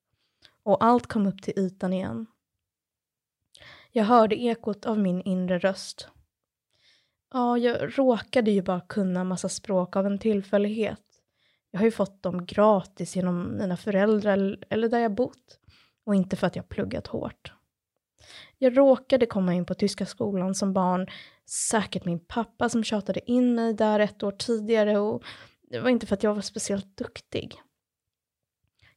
och 0.62 0.84
allt 0.84 1.06
kom 1.06 1.26
upp 1.26 1.42
till 1.42 1.58
ytan 1.58 1.92
igen. 1.92 2.26
Jag 3.92 4.04
hörde 4.04 4.42
ekot 4.42 4.86
av 4.86 4.98
min 4.98 5.22
inre 5.22 5.58
röst. 5.58 6.08
Ja, 7.32 7.58
jag 7.58 7.98
råkade 7.98 8.50
ju 8.50 8.62
bara 8.62 8.80
kunna 8.80 9.24
massa 9.24 9.48
språk 9.48 9.96
av 9.96 10.06
en 10.06 10.18
tillfällighet. 10.18 11.00
Jag 11.70 11.80
har 11.80 11.84
ju 11.84 11.90
fått 11.90 12.22
dem 12.22 12.46
gratis 12.46 13.16
genom 13.16 13.58
mina 13.58 13.76
föräldrar 13.76 14.58
eller 14.70 14.88
där 14.88 14.98
jag 14.98 15.14
bott 15.14 15.58
och 16.08 16.14
inte 16.14 16.36
för 16.36 16.46
att 16.46 16.56
jag 16.56 16.68
pluggat 16.68 17.06
hårt. 17.06 17.52
Jag 18.58 18.78
råkade 18.78 19.26
komma 19.26 19.54
in 19.54 19.64
på 19.64 19.74
tyska 19.74 20.06
skolan 20.06 20.54
som 20.54 20.72
barn, 20.72 21.06
säkert 21.46 22.04
min 22.04 22.20
pappa 22.20 22.68
som 22.68 22.84
tjatade 22.84 23.30
in 23.30 23.54
mig 23.54 23.74
där 23.74 24.00
ett 24.00 24.22
år 24.22 24.32
tidigare 24.32 24.98
och 24.98 25.24
det 25.70 25.80
var 25.80 25.90
inte 25.90 26.06
för 26.06 26.14
att 26.14 26.22
jag 26.22 26.34
var 26.34 26.42
speciellt 26.42 26.96
duktig. 26.96 27.60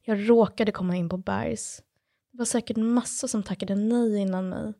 Jag 0.02 0.30
råkade 0.30 0.72
komma 0.72 0.96
in 0.96 1.08
på 1.08 1.16
Bergs. 1.16 1.82
Det 2.30 2.38
var 2.38 2.44
säkert 2.44 2.76
massor 2.76 3.28
som 3.28 3.42
tackade 3.42 3.74
nej 3.74 4.18
innan 4.18 4.48
mig. 4.48 4.74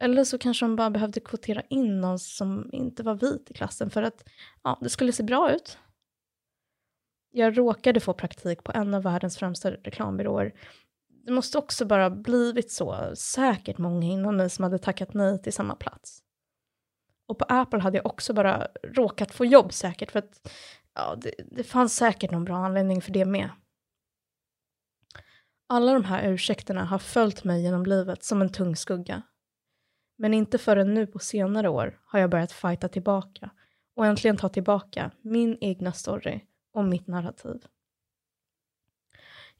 Eller 0.00 0.24
så 0.24 0.38
kanske 0.38 0.64
de 0.64 0.76
bara 0.76 0.90
behövde 0.90 1.20
kvotera 1.20 1.62
in 1.68 2.00
någon 2.00 2.18
som 2.18 2.70
inte 2.72 3.02
var 3.02 3.14
vit 3.14 3.50
i 3.50 3.54
klassen 3.54 3.90
för 3.90 4.02
att 4.02 4.24
ja, 4.62 4.78
det 4.80 4.90
skulle 4.90 5.12
se 5.12 5.22
bra 5.22 5.52
ut. 5.52 5.78
Jag 7.30 7.58
råkade 7.58 8.00
få 8.00 8.14
praktik 8.14 8.64
på 8.64 8.72
en 8.72 8.94
av 8.94 9.02
världens 9.02 9.36
främsta 9.38 9.70
reklambyråer. 9.70 10.54
Det 11.24 11.32
måste 11.32 11.58
också 11.58 11.84
bara 11.84 12.10
blivit 12.10 12.72
så, 12.72 13.12
säkert 13.16 13.78
många 13.78 14.06
innan 14.06 14.36
mig 14.36 14.50
som 14.50 14.62
hade 14.62 14.78
tackat 14.78 15.14
nej 15.14 15.42
till 15.42 15.52
samma 15.52 15.74
plats. 15.74 16.22
Och 17.26 17.38
på 17.38 17.44
Apple 17.48 17.80
hade 17.80 17.96
jag 17.96 18.06
också 18.06 18.34
bara 18.34 18.68
råkat 18.82 19.34
få 19.34 19.44
jobb 19.44 19.72
säkert 19.72 20.10
för 20.10 20.18
att 20.18 20.52
ja, 20.94 21.16
det, 21.16 21.34
det 21.50 21.64
fanns 21.64 21.96
säkert 21.96 22.30
någon 22.30 22.44
bra 22.44 22.56
anledning 22.56 23.02
för 23.02 23.12
det 23.12 23.24
med. 23.24 23.50
Alla 25.66 25.92
de 25.92 26.04
här 26.04 26.28
ursäkterna 26.28 26.84
har 26.84 26.98
följt 26.98 27.44
mig 27.44 27.62
genom 27.62 27.86
livet 27.86 28.24
som 28.24 28.42
en 28.42 28.52
tung 28.52 28.76
skugga. 28.76 29.22
Men 30.18 30.34
inte 30.34 30.58
förrän 30.58 30.94
nu 30.94 31.06
på 31.06 31.18
senare 31.18 31.68
år 31.68 32.00
har 32.04 32.18
jag 32.18 32.30
börjat 32.30 32.52
fighta 32.52 32.88
tillbaka 32.88 33.50
och 33.96 34.06
äntligen 34.06 34.36
ta 34.36 34.48
tillbaka 34.48 35.10
min 35.20 35.58
egna 35.60 35.92
story 35.92 36.40
och 36.72 36.84
mitt 36.84 37.06
narrativ. 37.06 37.66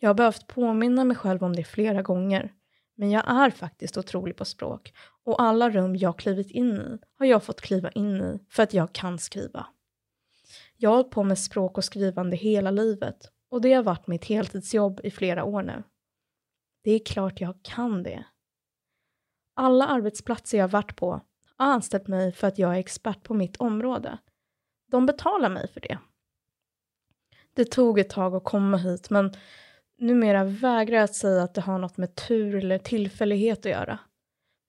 Jag 0.02 0.08
har 0.08 0.14
behövt 0.14 0.46
påminna 0.46 1.04
mig 1.04 1.16
själv 1.16 1.44
om 1.44 1.56
det 1.56 1.64
flera 1.64 2.02
gånger, 2.02 2.52
men 2.96 3.10
jag 3.10 3.30
är 3.30 3.50
faktiskt 3.50 3.96
otrolig 3.96 4.36
på 4.36 4.44
språk 4.44 4.92
och 5.24 5.42
alla 5.42 5.70
rum 5.70 5.96
jag 5.96 6.18
klivit 6.18 6.50
in 6.50 6.76
i 6.76 6.98
har 7.18 7.26
jag 7.26 7.44
fått 7.44 7.60
kliva 7.60 7.90
in 7.90 8.16
i 8.16 8.38
för 8.50 8.62
att 8.62 8.74
jag 8.74 8.92
kan 8.92 9.18
skriva. 9.18 9.66
Jag 10.76 10.90
har 10.90 10.96
hållit 10.96 11.10
på 11.10 11.24
med 11.24 11.38
språk 11.38 11.78
och 11.78 11.84
skrivande 11.84 12.36
hela 12.36 12.70
livet 12.70 13.30
och 13.50 13.60
det 13.60 13.72
har 13.72 13.82
varit 13.82 14.06
mitt 14.06 14.24
heltidsjobb 14.24 15.00
i 15.04 15.10
flera 15.10 15.44
år 15.44 15.62
nu. 15.62 15.82
Det 16.84 16.90
är 16.90 17.04
klart 17.04 17.40
jag 17.40 17.62
kan 17.62 18.02
det. 18.02 18.24
Alla 19.54 19.86
arbetsplatser 19.86 20.58
jag 20.58 20.68
varit 20.68 20.96
på 20.96 21.10
har 21.56 21.66
anställt 21.66 22.08
mig 22.08 22.32
för 22.32 22.46
att 22.46 22.58
jag 22.58 22.74
är 22.74 22.78
expert 22.78 23.22
på 23.22 23.34
mitt 23.34 23.56
område. 23.56 24.18
De 24.90 25.06
betalar 25.06 25.48
mig 25.48 25.68
för 25.68 25.80
det. 25.80 25.98
Det 27.54 27.64
tog 27.64 27.98
ett 27.98 28.10
tag 28.10 28.34
att 28.34 28.44
komma 28.44 28.76
hit 28.76 29.10
men 29.10 29.32
numera 30.02 30.44
vägrar 30.44 30.96
jag 30.96 31.04
att 31.04 31.14
säga 31.14 31.42
att 31.42 31.54
det 31.54 31.60
har 31.60 31.78
något 31.78 31.96
med 31.96 32.14
tur 32.14 32.54
eller 32.54 32.78
tillfällighet 32.78 33.58
att 33.58 33.72
göra. 33.72 33.98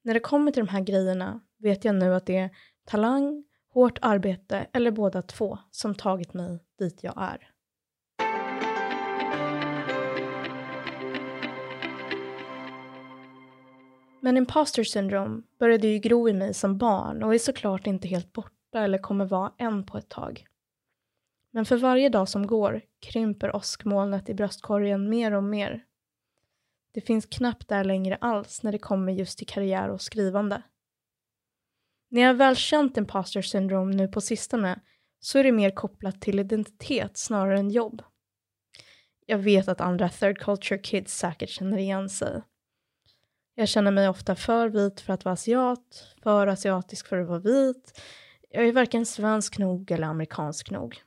När 0.03 0.13
det 0.13 0.19
kommer 0.19 0.51
till 0.51 0.65
de 0.65 0.71
här 0.71 0.81
grejerna 0.81 1.39
vet 1.59 1.85
jag 1.85 1.95
nu 1.95 2.15
att 2.15 2.25
det 2.25 2.37
är 2.37 2.49
talang, 2.85 3.43
hårt 3.73 3.99
arbete 4.01 4.67
eller 4.73 4.91
båda 4.91 5.21
två 5.21 5.57
som 5.71 5.95
tagit 5.95 6.33
mig 6.33 6.59
dit 6.79 7.03
jag 7.03 7.13
är. 7.17 7.49
Men 14.21 14.37
imposter 14.37 14.83
syndrome 14.83 15.41
började 15.59 15.87
ju 15.87 15.99
gro 15.99 16.29
i 16.29 16.33
mig 16.33 16.53
som 16.53 16.77
barn 16.77 17.23
och 17.23 17.33
är 17.35 17.39
såklart 17.39 17.87
inte 17.87 18.07
helt 18.07 18.33
borta 18.33 18.79
eller 18.79 18.97
kommer 18.97 19.25
vara 19.25 19.51
än 19.57 19.85
på 19.85 19.97
ett 19.97 20.09
tag. 20.09 20.45
Men 21.55 21.65
för 21.65 21.77
varje 21.77 22.09
dag 22.09 22.29
som 22.29 22.47
går 22.47 22.81
krymper 22.99 23.55
åskmolnet 23.55 24.29
i 24.29 24.33
bröstkorgen 24.33 25.09
mer 25.09 25.31
och 25.31 25.43
mer. 25.43 25.83
Det 26.93 27.01
finns 27.01 27.25
knappt 27.25 27.67
där 27.67 27.83
längre 27.83 28.15
alls 28.15 28.63
när 28.63 28.71
det 28.71 28.79
kommer 28.79 29.13
just 29.13 29.37
till 29.37 29.47
karriär 29.47 29.89
och 29.89 30.01
skrivande. 30.01 30.61
När 32.09 32.21
jag 32.21 32.33
väl 32.33 32.55
känt 32.55 32.97
imposter 32.97 33.41
syndrome 33.41 33.95
nu 33.95 34.07
på 34.07 34.21
sistone 34.21 34.79
så 35.19 35.39
är 35.39 35.43
det 35.43 35.51
mer 35.51 35.71
kopplat 35.71 36.21
till 36.21 36.39
identitet 36.39 37.17
snarare 37.17 37.59
än 37.59 37.69
jobb. 37.69 38.01
Jag 39.25 39.37
vet 39.37 39.67
att 39.67 39.81
andra 39.81 40.09
third 40.09 40.39
culture 40.39 40.77
kids 40.77 41.17
säkert 41.17 41.49
känner 41.49 41.77
igen 41.77 42.09
sig. 42.09 42.41
Jag 43.55 43.69
känner 43.69 43.91
mig 43.91 44.09
ofta 44.09 44.35
för 44.35 44.69
vit 44.69 45.01
för 45.01 45.13
att 45.13 45.25
vara 45.25 45.33
asiat, 45.33 46.15
för 46.23 46.47
asiatisk 46.47 47.07
för 47.07 47.17
att 47.17 47.27
vara 47.27 47.39
vit. 47.39 48.01
Jag 48.49 48.67
är 48.67 48.71
varken 48.71 49.05
svensk 49.05 49.57
nog 49.57 49.91
eller 49.91 50.07
amerikansk 50.07 50.71
nog. 50.71 51.01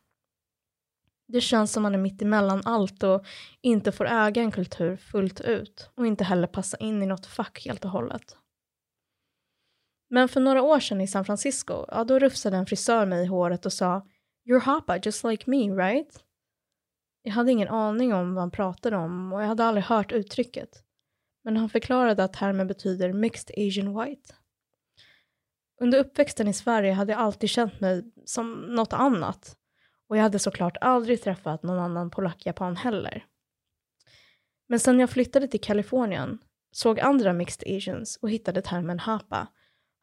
Det 1.29 1.41
känns 1.41 1.73
som 1.73 1.83
man 1.83 1.95
är 1.95 1.99
mitt 1.99 2.23
emellan 2.23 2.63
allt 2.65 3.03
och 3.03 3.27
inte 3.61 3.93
får 3.93 4.07
äga 4.07 4.43
en 4.43 4.51
kultur 4.51 4.97
fullt 4.97 5.41
ut 5.41 5.91
och 5.95 6.07
inte 6.07 6.25
heller 6.25 6.47
passa 6.47 6.77
in 6.77 7.03
i 7.03 7.07
något 7.07 7.27
fack 7.27 7.67
helt 7.67 7.85
och 7.85 7.91
hållet. 7.91 8.37
Men 10.11 10.29
för 10.29 10.41
några 10.41 10.63
år 10.63 10.81
sedan 10.81 11.01
i 11.01 11.09
San 11.09 11.25
Francisco, 11.25 11.85
ja 11.89 12.05
då 12.05 12.19
rufsade 12.19 12.57
en 12.57 12.67
frisör 12.67 13.07
mig 13.07 13.25
i 13.25 13.27
håret 13.27 13.67
och 13.67 13.73
sa 13.73 14.07
“You're 14.49 14.61
hapa 14.61 14.99
just 14.99 15.25
like 15.25 15.51
me, 15.51 15.71
right?” 15.71 16.25
Jag 17.23 17.33
hade 17.33 17.53
ingen 17.53 17.69
aning 17.69 18.15
om 18.15 18.35
vad 18.35 18.43
han 18.43 18.51
pratade 18.51 18.97
om 18.97 19.33
och 19.33 19.43
jag 19.43 19.47
hade 19.47 19.65
aldrig 19.65 19.85
hört 19.85 20.13
uttrycket. 20.13 20.83
Men 21.45 21.57
han 21.57 21.69
förklarade 21.69 22.25
att 22.25 22.33
termen 22.33 22.67
betyder 22.67 23.13
“mixed 23.13 23.51
asian 23.59 24.01
white”. 24.01 24.35
Under 25.81 25.99
uppväxten 25.99 26.49
i 26.49 26.53
Sverige 26.53 26.93
hade 26.93 27.13
jag 27.13 27.21
alltid 27.21 27.51
känt 27.51 27.81
mig 27.81 28.13
som 28.25 28.53
något 28.53 28.93
annat 28.93 29.57
och 30.09 30.17
jag 30.17 30.23
hade 30.23 30.39
såklart 30.39 30.77
aldrig 30.81 31.23
träffat 31.23 31.63
någon 31.63 31.79
annan 31.79 32.11
polack-japan 32.11 32.77
heller. 32.77 33.27
Men 34.67 34.81
sen 34.81 35.01
jag 35.01 35.11
flyttade 35.11 35.49
till 35.49 35.61
Kalifornien, 35.61 36.39
såg 36.71 37.01
andra 37.01 37.33
mixed 37.33 37.77
asians 37.77 38.19
och 38.23 38.31
hittade 38.31 38.63
termen 38.63 38.99
hapa 38.99 39.49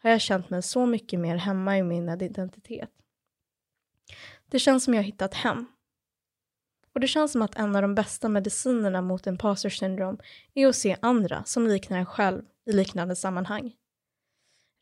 har 0.04 0.10
jag 0.10 0.22
känt 0.22 0.50
mig 0.50 0.62
så 0.62 0.86
mycket 0.86 1.20
mer 1.20 1.36
hemma 1.36 1.78
i 1.78 1.84
min 1.84 2.10
identitet. 2.10 2.90
Det 4.46 4.60
känns 4.60 4.84
som 4.84 4.94
jag 4.94 5.04
hittat 5.04 5.34
hem. 5.34 5.66
Och 6.94 7.00
det 7.00 7.08
känns 7.08 7.32
som 7.32 7.42
att 7.42 7.56
en 7.56 7.76
av 7.76 7.82
de 7.82 7.96
bästa 7.96 8.30
medicinerna 8.30 9.02
mot 9.02 9.28
imposter 9.28 9.70
syndrom 9.70 10.18
är 10.54 10.68
att 10.68 10.76
se 10.76 10.98
andra 11.02 11.44
som 11.44 11.68
liknar 11.68 11.98
en 11.98 12.06
själv 12.06 12.42
i 12.66 12.72
liknande 12.72 13.16
sammanhang. 13.16 13.76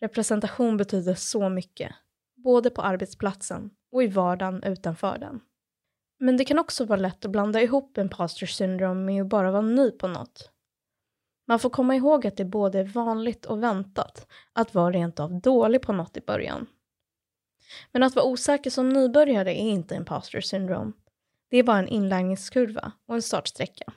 Representation 0.01 0.78
betyder 0.78 1.16
så 1.16 1.50
mycket, 1.50 1.92
både 2.36 2.70
på 2.70 2.82
arbetsplatsen 2.82 3.70
och 3.91 4.03
i 4.03 4.07
vardagen 4.07 4.63
utanför 4.63 5.17
den. 5.17 5.41
Men 6.19 6.38
det 6.38 6.45
kan 6.45 6.60
också 6.60 6.86
vara 6.86 7.00
lätt 7.00 7.25
att 7.25 7.31
blanda 7.31 7.62
ihop 7.62 7.98
imposter 7.98 8.45
syndrom 8.45 9.05
med 9.05 9.21
att 9.21 9.29
bara 9.29 9.51
vara 9.51 9.62
ny 9.62 9.91
på 9.91 10.07
något. 10.07 10.51
Man 11.48 11.60
får 11.60 11.69
komma 11.69 11.95
ihåg 11.95 12.27
att 12.27 12.38
det 12.38 12.45
både 12.45 12.79
är 12.79 12.83
vanligt 12.83 13.45
och 13.45 13.63
väntat 13.63 14.27
att 14.53 14.74
vara 14.74 14.91
rent 14.91 15.19
av 15.19 15.41
dålig 15.41 15.81
på 15.81 15.93
något 15.93 16.17
i 16.17 16.21
början. 16.21 16.67
Men 17.91 18.03
att 18.03 18.15
vara 18.15 18.25
osäker 18.25 18.69
som 18.69 18.89
nybörjare 18.89 19.51
är 19.51 19.69
inte 19.69 19.95
imposter 19.95 20.41
syndrom. 20.41 20.93
Det 21.50 21.57
är 21.57 21.63
bara 21.63 21.79
en 21.79 21.88
inlärningskurva 21.88 22.91
och 23.07 23.15
en 23.15 23.21
startsträcka. 23.21 23.93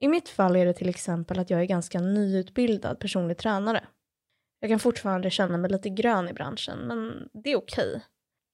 I 0.00 0.08
mitt 0.08 0.28
fall 0.28 0.56
är 0.56 0.66
det 0.66 0.74
till 0.74 0.88
exempel 0.88 1.38
att 1.38 1.50
jag 1.50 1.60
är 1.60 1.64
ganska 1.64 2.00
nyutbildad 2.00 2.98
personlig 2.98 3.38
tränare. 3.38 3.84
Jag 4.60 4.70
kan 4.70 4.78
fortfarande 4.78 5.30
känna 5.30 5.56
mig 5.56 5.70
lite 5.70 5.88
grön 5.90 6.28
i 6.28 6.32
branschen, 6.32 6.78
men 6.78 7.28
det 7.32 7.52
är 7.52 7.56
okej. 7.56 7.88
Okay. 7.88 8.00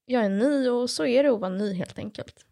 Jag 0.09 0.25
är 0.25 0.29
ny 0.29 0.69
och 0.69 0.91
så 0.91 1.07
är 1.07 1.23
det 1.23 1.33
att 1.33 1.41
vara 1.41 1.51
ny 1.51 1.75
helt 1.75 1.99
enkelt. 1.99 2.47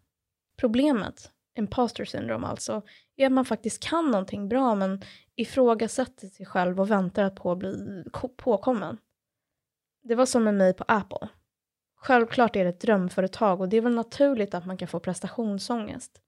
Problemet, 0.57 1.31
imposter 1.57 2.05
syndrome 2.05 2.47
alltså, 2.47 2.81
är 3.15 3.25
att 3.25 3.31
man 3.31 3.45
faktiskt 3.45 3.83
kan 3.83 4.11
någonting 4.11 4.49
bra 4.49 4.75
men 4.75 5.01
ifrågasätter 5.35 6.27
sig 6.27 6.45
själv 6.45 6.79
och 6.79 6.91
väntar 6.91 7.29
på 7.29 7.51
att 7.51 7.57
bli 7.57 8.03
påkommen. 8.37 8.97
Det 10.03 10.15
var 10.15 10.25
som 10.25 10.43
med 10.43 10.53
mig 10.53 10.73
på 10.73 10.83
Apple. 10.87 11.29
Självklart 11.95 12.55
är 12.55 12.63
det 12.63 12.69
ett 12.69 12.81
drömföretag 12.81 13.61
och 13.61 13.69
det 13.69 13.77
är 13.77 13.81
väl 13.81 13.95
naturligt 13.95 14.53
att 14.53 14.65
man 14.65 14.77
kan 14.77 14.87
få 14.87 14.99
prestationsångest. 14.99 16.21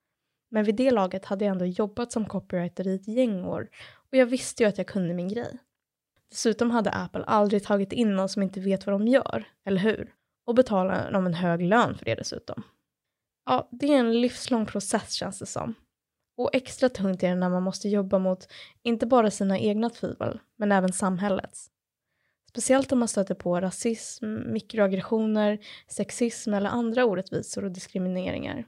Men 0.50 0.64
vid 0.64 0.76
det 0.76 0.92
laget 0.92 1.26
hade 1.26 1.46
jag 1.46 1.52
ändå 1.52 1.66
jobbat 1.66 2.12
som 2.12 2.26
copywriter 2.26 2.88
i 2.88 2.96
ett 2.96 3.08
gäng 3.08 3.46
år 3.46 3.70
och 3.94 4.18
jag 4.18 4.26
visste 4.26 4.64
ju 4.64 4.70
att 4.70 4.78
jag 4.78 4.88
kunde 4.88 5.14
min 5.14 5.28
grej. 5.28 5.60
Dessutom 6.30 6.72
hade 6.72 6.92
Apple 6.92 7.24
aldrig 7.24 7.64
tagit 7.64 7.94
in 7.94 8.16
någon 8.16 8.30
som 8.30 8.44
inte 8.44 8.60
vet 8.60 8.86
vad 8.86 8.96
de 8.96 9.08
gör, 9.08 9.44
eller 9.66 9.82
hur? 9.82 10.14
Och 10.48 10.56
betalar 10.56 11.12
dem 11.12 11.26
en 11.26 11.34
hög 11.34 11.62
lön 11.62 11.98
för 11.98 12.06
det 12.06 12.16
dessutom. 12.16 12.64
Ja, 13.46 13.70
det 13.72 13.94
är 13.94 14.00
en 14.00 14.22
livslång 14.22 14.66
process 14.66 15.14
känns 15.14 15.40
det 15.40 15.46
som. 15.46 15.74
Och 16.38 16.50
extra 16.54 16.90
tungt 16.90 17.24
är 17.24 17.30
det 17.30 17.36
när 17.36 17.50
man 17.50 17.64
måste 17.64 17.90
jobba 17.90 18.20
mot 18.20 18.48
inte 18.84 19.06
bara 19.06 19.32
sina 19.32 19.60
egna 19.60 19.90
tvivel, 19.90 20.40
men 20.56 20.72
även 20.72 20.94
samhällets. 20.94 21.70
Speciellt 22.50 22.92
om 22.92 23.00
man 23.00 23.08
stöter 23.08 23.36
på 23.36 23.62
rasism, 23.62 24.52
mikroaggressioner, 24.52 25.60
sexism 25.88 26.54
eller 26.54 26.70
andra 26.70 27.06
orättvisor 27.06 27.66
och 27.66 27.72
diskrimineringar. 27.72 28.66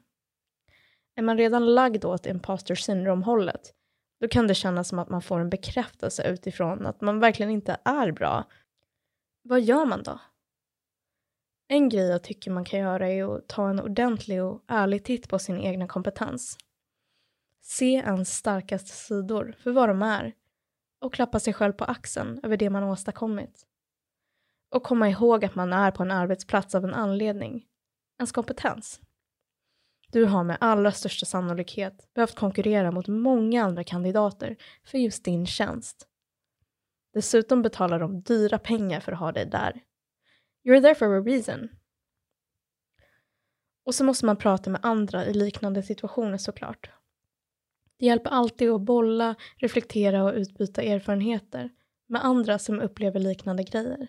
Är 1.15 1.21
man 1.21 1.38
redan 1.38 1.74
lagd 1.74 2.05
åt 2.05 2.25
imposter 2.25 2.75
syndrome-hållet, 2.75 3.74
då 4.19 4.27
kan 4.27 4.48
det 4.48 4.55
kännas 4.55 4.88
som 4.88 5.00
att 5.00 5.09
man 5.09 5.21
får 5.21 5.39
en 5.39 5.50
bekräftelse 5.50 6.27
utifrån 6.27 6.86
att 6.86 7.01
man 7.01 7.19
verkligen 7.19 7.51
inte 7.51 7.77
är 7.83 8.12
bra. 8.12 8.43
Vad 9.41 9.62
gör 9.62 9.86
man 9.86 10.03
då? 10.03 10.19
En 11.72 11.90
grej 11.90 12.08
jag 12.08 12.24
tycker 12.24 12.52
man 12.52 12.66
kan 12.66 12.80
göra 12.80 13.10
är 13.10 13.36
att 13.36 13.48
ta 13.48 13.70
en 13.70 13.80
ordentlig 13.80 14.44
och 14.44 14.64
ärlig 14.68 15.04
titt 15.04 15.30
på 15.30 15.40
sin 15.40 15.58
egna 15.58 15.88
kompetens. 15.88 16.58
Se 17.62 17.94
ens 17.94 18.38
starkaste 18.38 18.90
sidor 18.90 19.56
för 19.60 19.72
vad 19.72 19.90
de 19.90 20.02
är 20.02 20.34
och 21.02 21.14
klappa 21.14 21.40
sig 21.40 21.54
själv 21.54 21.74
på 21.74 21.84
axeln 21.84 22.40
över 22.44 22.58
det 22.58 22.70
man 22.70 22.84
åstadkommit. 22.84 23.66
Och 24.70 24.84
komma 24.84 25.10
ihåg 25.10 25.46
att 25.46 25.56
man 25.56 25.74
är 25.74 25.92
på 25.92 26.04
en 26.04 26.12
arbetsplats 26.12 26.76
av 26.76 26.84
en 26.84 26.94
anledning. 26.94 27.66
Ens 28.20 28.32
kompetens. 28.32 29.02
Du 30.12 30.26
har 30.26 30.44
med 30.44 30.58
allra 30.60 30.92
största 30.92 31.26
sannolikhet 31.26 32.14
behövt 32.14 32.36
konkurrera 32.36 32.92
mot 32.92 33.08
många 33.08 33.64
andra 33.64 33.84
kandidater 33.84 34.58
för 34.84 34.98
just 34.98 35.26
din 35.26 35.46
tjänst. 35.46 36.08
Dessutom 37.14 37.62
betalar 37.62 38.00
de 38.00 38.22
dyra 38.22 38.60
pengar 38.60 39.00
för 39.00 39.12
att 39.12 39.20
ha 39.20 39.32
dig 39.32 39.46
där. 39.46 39.82
You're 40.63 40.82
there 40.82 40.96
for 40.96 41.18
a 41.18 41.22
reason. 41.22 41.70
Och 43.84 43.96
så 43.96 44.04
måste 44.04 44.25
man 44.25 44.38
prata 44.38 44.70
med 44.70 44.80
andra 44.84 45.25
i 45.25 45.34
liknande 45.34 45.84
situationer 45.84 46.38
såklart. 46.38 46.89
Det 47.98 48.06
hjälper 48.06 48.30
alltid 48.30 48.70
att 48.70 48.82
bolla, 48.82 49.36
reflektera 49.58 50.24
och 50.24 50.34
utbyta 50.34 50.82
erfarenheter 50.82 51.70
med 52.08 52.25
andra 52.25 52.60
som 52.60 52.80
upplever 52.80 53.20
liknande 53.20 53.63
grejer. 53.63 54.08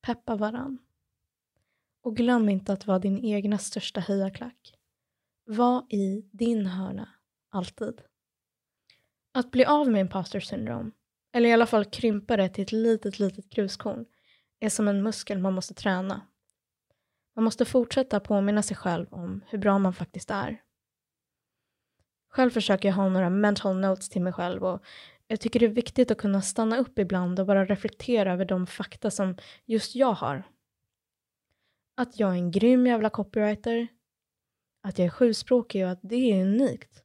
Peppa 0.00 0.36
varann. 0.36 0.78
Och 2.02 2.16
glöm 2.16 2.48
inte 2.48 2.72
att 2.72 2.86
vara 2.86 2.98
din 2.98 3.24
egna 3.24 3.58
största 3.58 4.00
hejaklack. 4.00 4.74
Var 5.44 5.86
i 5.90 6.28
din 6.32 6.66
hörna, 6.66 7.08
alltid. 7.50 8.02
Att 9.32 9.50
bli 9.50 9.64
av 9.64 9.90
med 9.90 10.00
imposter 10.00 10.40
syndrom, 10.40 10.92
eller 11.32 11.48
i 11.48 11.52
alla 11.52 11.66
fall 11.66 11.84
krympa 11.84 12.36
det 12.36 12.48
till 12.48 12.62
ett 12.62 12.72
litet, 12.72 13.18
litet 13.18 13.50
gruskorn, 13.50 14.06
är 14.62 14.68
som 14.68 14.88
en 14.88 15.02
muskel 15.02 15.38
man 15.38 15.52
måste 15.52 15.74
träna. 15.74 16.20
Man 17.36 17.44
måste 17.44 17.64
fortsätta 17.64 18.20
påminna 18.20 18.62
sig 18.62 18.76
själv 18.76 19.06
om 19.10 19.44
hur 19.48 19.58
bra 19.58 19.78
man 19.78 19.94
faktiskt 19.94 20.30
är. 20.30 20.62
Själv 22.28 22.50
försöker 22.50 22.88
jag 22.88 22.96
ha 22.96 23.08
några 23.08 23.30
mental 23.30 23.80
notes 23.80 24.08
till 24.08 24.22
mig 24.22 24.32
själv 24.32 24.64
och 24.64 24.84
jag 25.26 25.40
tycker 25.40 25.60
det 25.60 25.66
är 25.66 25.70
viktigt 25.70 26.10
att 26.10 26.18
kunna 26.18 26.42
stanna 26.42 26.78
upp 26.78 26.98
ibland 26.98 27.40
och 27.40 27.46
bara 27.46 27.64
reflektera 27.64 28.32
över 28.32 28.44
de 28.44 28.66
fakta 28.66 29.10
som 29.10 29.36
just 29.66 29.94
jag 29.94 30.12
har. 30.12 30.42
Att 31.94 32.20
jag 32.20 32.30
är 32.30 32.34
en 32.34 32.50
grym 32.50 32.86
jävla 32.86 33.10
copywriter, 33.10 33.88
att 34.82 34.98
jag 34.98 35.06
är 35.06 35.10
sjuspråkig 35.10 35.84
och 35.84 35.90
att 35.90 36.00
det 36.02 36.32
är 36.32 36.42
unikt. 36.42 37.02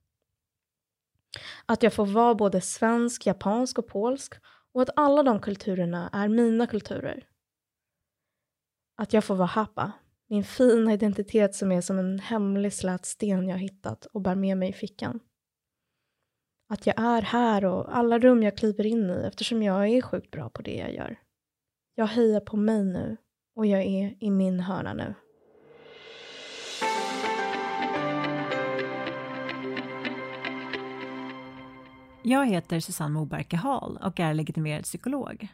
Att 1.65 1.84
jag 1.84 1.93
får 1.93 2.06
vara 2.06 2.36
både 2.36 2.62
svensk, 2.62 3.26
japansk 3.26 3.80
och 3.80 3.88
polsk 3.88 4.34
och 4.72 4.82
att 4.82 4.89
alla 4.96 5.24
de 5.24 5.39
kulturerna 5.39 6.10
är 6.13 6.28
mina 6.28 6.67
kulturer. 6.67 7.28
Att 9.00 9.14
jag 9.14 9.24
får 9.24 9.36
vara 9.36 9.48
happa, 9.48 9.92
min 10.28 10.44
fina 10.44 10.94
identitet 10.94 11.56
som 11.56 11.72
är 11.72 11.82
som 11.82 12.00
en 12.00 12.20
hemlig 12.20 12.74
slät 12.74 13.06
sten 13.06 13.48
jag 13.48 13.58
hittat 13.58 14.06
och 14.06 14.22
bär 14.22 14.36
med 14.36 14.58
mig 14.58 14.70
i 14.70 14.74
fickan. 14.74 15.20
Att 16.70 16.88
jag 16.88 17.00
är 17.00 17.22
här 17.22 17.66
och 17.66 17.98
alla 17.98 18.20
rum 18.20 18.44
jag 18.44 18.58
kliver 18.58 18.86
in 18.86 19.10
i 19.10 19.24
eftersom 19.28 19.64
jag 19.64 19.88
är 19.88 20.02
sjukt 20.02 20.32
bra 20.32 20.50
på 20.50 20.62
det 20.62 20.76
jag 20.76 20.94
gör. 20.94 21.20
Jag 21.96 22.08
hejar 22.08 22.40
på 22.40 22.58
mig 22.58 22.84
nu 22.84 23.18
och 23.56 23.66
jag 23.66 23.82
är 23.82 24.24
i 24.24 24.32
min 24.32 24.60
hörna 24.60 24.94
nu. 24.94 25.14
Jag 32.24 32.46
heter 32.46 32.80
Susanne 32.80 33.14
Moberke 33.14 33.56
Hall 33.56 34.00
och 34.04 34.20
är 34.20 34.34
legitimerad 34.34 34.84
psykolog. 34.84 35.48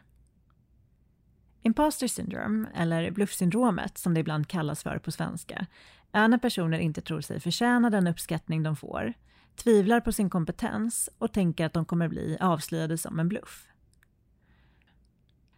Imposter 1.66 2.08
syndrome, 2.08 2.68
eller 2.74 3.10
bluffsyndromet 3.10 3.98
som 3.98 4.14
det 4.14 4.20
ibland 4.20 4.48
kallas 4.48 4.82
för 4.82 4.98
på 4.98 5.12
svenska, 5.12 5.66
är 6.12 6.28
när 6.28 6.38
personer 6.38 6.78
inte 6.78 7.00
tror 7.00 7.20
sig 7.20 7.40
förtjäna 7.40 7.90
den 7.90 8.06
uppskattning 8.06 8.62
de 8.62 8.76
får, 8.76 9.14
tvivlar 9.56 10.00
på 10.00 10.12
sin 10.12 10.30
kompetens 10.30 11.10
och 11.18 11.32
tänker 11.32 11.66
att 11.66 11.72
de 11.72 11.84
kommer 11.84 12.08
bli 12.08 12.36
avslöjade 12.40 12.98
som 12.98 13.20
en 13.20 13.28
bluff. 13.28 13.68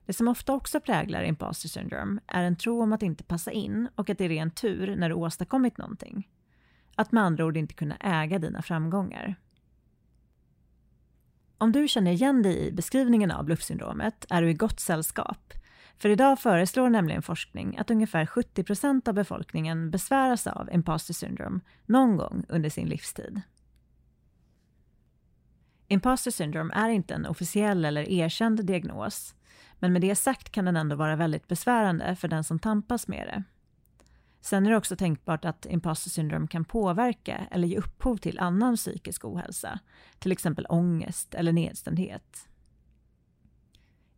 Det 0.06 0.12
som 0.12 0.28
ofta 0.28 0.54
också 0.54 0.80
präglar 0.80 1.22
imposter 1.22 1.68
syndrome 1.68 2.20
är 2.26 2.44
en 2.44 2.56
tro 2.56 2.82
om 2.82 2.92
att 2.92 3.02
inte 3.02 3.24
passa 3.24 3.52
in 3.52 3.88
och 3.94 4.10
att 4.10 4.18
det 4.18 4.24
är 4.24 4.28
ren 4.28 4.50
tur 4.50 4.96
när 4.96 5.08
du 5.08 5.14
åstadkommit 5.14 5.78
någonting. 5.78 6.28
Att 6.94 7.12
med 7.12 7.24
andra 7.24 7.44
ord 7.44 7.56
inte 7.56 7.74
kunna 7.74 7.96
äga 7.96 8.38
dina 8.38 8.62
framgångar. 8.62 9.36
Om 11.58 11.72
du 11.72 11.88
känner 11.88 12.12
igen 12.12 12.42
dig 12.42 12.66
i 12.66 12.72
beskrivningen 12.72 13.30
av 13.30 13.44
bluffsyndromet 13.44 14.26
är 14.30 14.42
du 14.42 14.50
i 14.50 14.54
gott 14.54 14.80
sällskap. 14.80 15.52
För 15.98 16.08
idag 16.08 16.40
föreslår 16.40 16.90
nämligen 16.90 17.22
forskning 17.22 17.76
att 17.78 17.90
ungefär 17.90 18.26
70 18.26 18.64
procent 18.64 19.08
av 19.08 19.14
befolkningen 19.14 19.90
besväras 19.90 20.46
av 20.46 20.68
imposter 20.72 21.14
syndrome 21.14 21.60
någon 21.86 22.16
gång 22.16 22.44
under 22.48 22.70
sin 22.70 22.88
livstid. 22.88 23.40
Imposter 25.88 26.30
syndrome 26.30 26.74
är 26.74 26.88
inte 26.88 27.14
en 27.14 27.26
officiell 27.26 27.84
eller 27.84 28.08
erkänd 28.08 28.66
diagnos, 28.66 29.34
men 29.78 29.92
med 29.92 30.02
det 30.02 30.14
sagt 30.14 30.50
kan 30.50 30.64
den 30.64 30.76
ändå 30.76 30.96
vara 30.96 31.16
väldigt 31.16 31.48
besvärande 31.48 32.16
för 32.16 32.28
den 32.28 32.44
som 32.44 32.58
tampas 32.58 33.08
med 33.08 33.26
det. 33.26 33.42
Sen 34.40 34.66
är 34.66 34.70
det 34.70 34.76
också 34.76 34.96
tänkbart 34.96 35.44
att 35.44 35.66
imposter 35.66 36.10
syndrome 36.10 36.46
kan 36.46 36.64
påverka 36.64 37.46
eller 37.50 37.68
ge 37.68 37.78
upphov 37.78 38.16
till 38.16 38.38
annan 38.38 38.76
psykisk 38.76 39.24
ohälsa, 39.24 39.78
till 40.18 40.32
exempel 40.32 40.66
ångest 40.68 41.34
eller 41.34 41.52
nedstämdhet. 41.52 42.48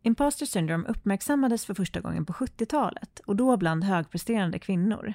Imposter 0.09 0.45
syndrome 0.45 0.87
uppmärksammades 0.87 1.65
för 1.65 1.73
första 1.73 2.01
gången 2.01 2.25
på 2.25 2.33
70-talet 2.33 3.19
och 3.19 3.35
då 3.35 3.57
bland 3.57 3.83
högpresterande 3.83 4.59
kvinnor. 4.59 5.13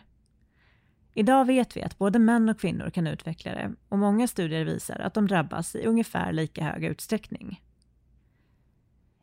Idag 1.14 1.44
vet 1.44 1.76
vi 1.76 1.82
att 1.82 1.98
både 1.98 2.18
män 2.18 2.48
och 2.48 2.60
kvinnor 2.60 2.90
kan 2.90 3.06
utveckla 3.06 3.52
det 3.52 3.72
och 3.88 3.98
många 3.98 4.28
studier 4.28 4.64
visar 4.64 4.98
att 4.98 5.14
de 5.14 5.26
drabbas 5.26 5.74
i 5.74 5.86
ungefär 5.86 6.32
lika 6.32 6.64
hög 6.64 6.84
utsträckning. 6.84 7.62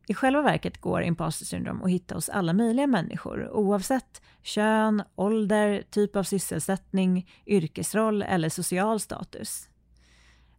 I 0.07 0.13
själva 0.13 0.41
verket 0.41 0.81
går 0.81 1.01
imposter 1.03 1.45
syndrom 1.45 1.83
att 1.83 1.91
hitta 1.91 2.15
hos 2.15 2.29
alla 2.29 2.53
möjliga 2.53 2.87
människor 2.87 3.49
oavsett 3.49 4.21
kön, 4.41 5.03
ålder, 5.15 5.83
typ 5.89 6.15
av 6.15 6.23
sysselsättning, 6.23 7.29
yrkesroll 7.45 8.21
eller 8.21 8.49
social 8.49 8.99
status. 8.99 9.70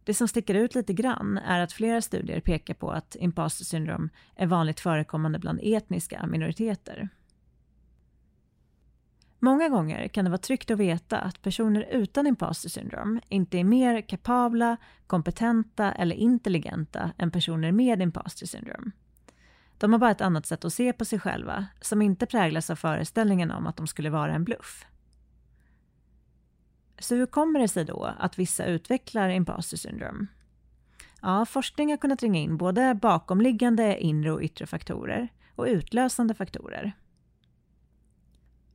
Det 0.03 0.13
som 0.13 0.27
sticker 0.27 0.55
ut 0.55 0.75
lite 0.75 0.93
grann 0.93 1.37
är 1.37 1.59
att 1.59 1.73
flera 1.73 2.01
studier 2.01 2.39
pekar 2.39 2.73
på 2.73 2.91
att 2.91 3.15
imposter 3.19 3.65
syndrom 3.65 4.09
är 4.35 4.47
vanligt 4.47 4.79
förekommande 4.79 5.39
bland 5.39 5.59
etniska 5.63 6.27
minoriteter. 6.27 7.09
Många 9.39 9.69
gånger 9.69 10.07
kan 10.07 10.25
det 10.25 10.31
vara 10.31 10.37
tryggt 10.37 10.71
att 10.71 10.79
veta 10.79 11.19
att 11.19 11.41
personer 11.41 11.87
utan 11.91 12.27
imposter 12.27 12.69
syndrom 12.69 13.21
inte 13.29 13.57
är 13.59 13.63
mer 13.63 14.01
kapabla, 14.01 14.77
kompetenta 15.07 15.91
eller 15.91 16.15
intelligenta 16.15 17.11
än 17.17 17.31
personer 17.31 17.71
med 17.71 18.01
imposter 18.01 18.45
syndrom. 18.45 18.91
De 19.77 19.91
har 19.91 19.99
bara 19.99 20.11
ett 20.11 20.21
annat 20.21 20.45
sätt 20.45 20.65
att 20.65 20.73
se 20.73 20.93
på 20.93 21.05
sig 21.05 21.19
själva 21.19 21.65
som 21.81 22.01
inte 22.01 22.25
präglas 22.25 22.69
av 22.69 22.75
föreställningen 22.75 23.51
om 23.51 23.67
att 23.67 23.77
de 23.77 23.87
skulle 23.87 24.09
vara 24.09 24.33
en 24.33 24.43
bluff. 24.43 24.85
Så 27.03 27.15
hur 27.15 27.25
kommer 27.25 27.59
det 27.59 27.67
sig 27.67 27.85
då 27.85 28.13
att 28.19 28.39
vissa 28.39 28.65
utvecklar 28.65 29.29
imposter 29.29 29.77
syndrome? 29.77 30.27
Ja, 31.21 31.45
forskning 31.45 31.89
har 31.89 31.97
kunnat 31.97 32.23
ringa 32.23 32.39
in 32.39 32.57
både 32.57 32.95
bakomliggande 32.95 33.99
inre 33.99 34.31
och 34.31 34.41
yttre 34.41 34.65
faktorer 34.65 35.27
och 35.55 35.65
utlösande 35.65 36.33
faktorer. 36.33 36.93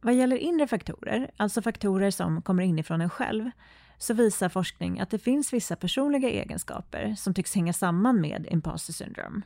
Vad 0.01 0.14
gäller 0.14 0.37
inre 0.37 0.67
faktorer, 0.67 1.31
alltså 1.37 1.62
faktorer 1.62 2.11
som 2.11 2.43
kommer 2.43 2.62
inifrån 2.62 3.01
en 3.01 3.11
själv, 3.11 3.51
så 3.99 4.14
visar 4.14 4.49
forskning 4.49 5.01
att 5.01 5.11
det 5.11 5.19
finns 5.19 5.53
vissa 5.53 5.77
personliga 5.77 6.31
egenskaper 6.31 7.14
som 7.14 7.35
tycks 7.35 7.55
hänga 7.55 7.73
samman 7.73 8.21
med 8.21 8.47
imposter 8.51 8.93
syndrome. 8.93 9.43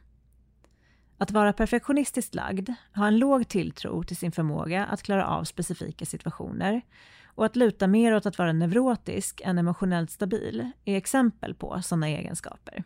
Att 1.18 1.30
vara 1.30 1.52
perfektionistiskt 1.52 2.34
lagd, 2.34 2.70
ha 2.94 3.06
en 3.06 3.18
låg 3.18 3.48
tilltro 3.48 4.02
till 4.02 4.16
sin 4.16 4.32
förmåga 4.32 4.84
att 4.86 5.02
klara 5.02 5.26
av 5.26 5.44
specifika 5.44 6.06
situationer 6.06 6.82
och 7.34 7.44
att 7.44 7.56
luta 7.56 7.86
mer 7.86 8.14
åt 8.14 8.26
att 8.26 8.38
vara 8.38 8.52
neurotisk 8.52 9.40
än 9.44 9.58
emotionellt 9.58 10.10
stabil 10.10 10.70
är 10.84 10.96
exempel 10.96 11.54
på 11.54 11.82
sådana 11.82 12.08
egenskaper. 12.08 12.84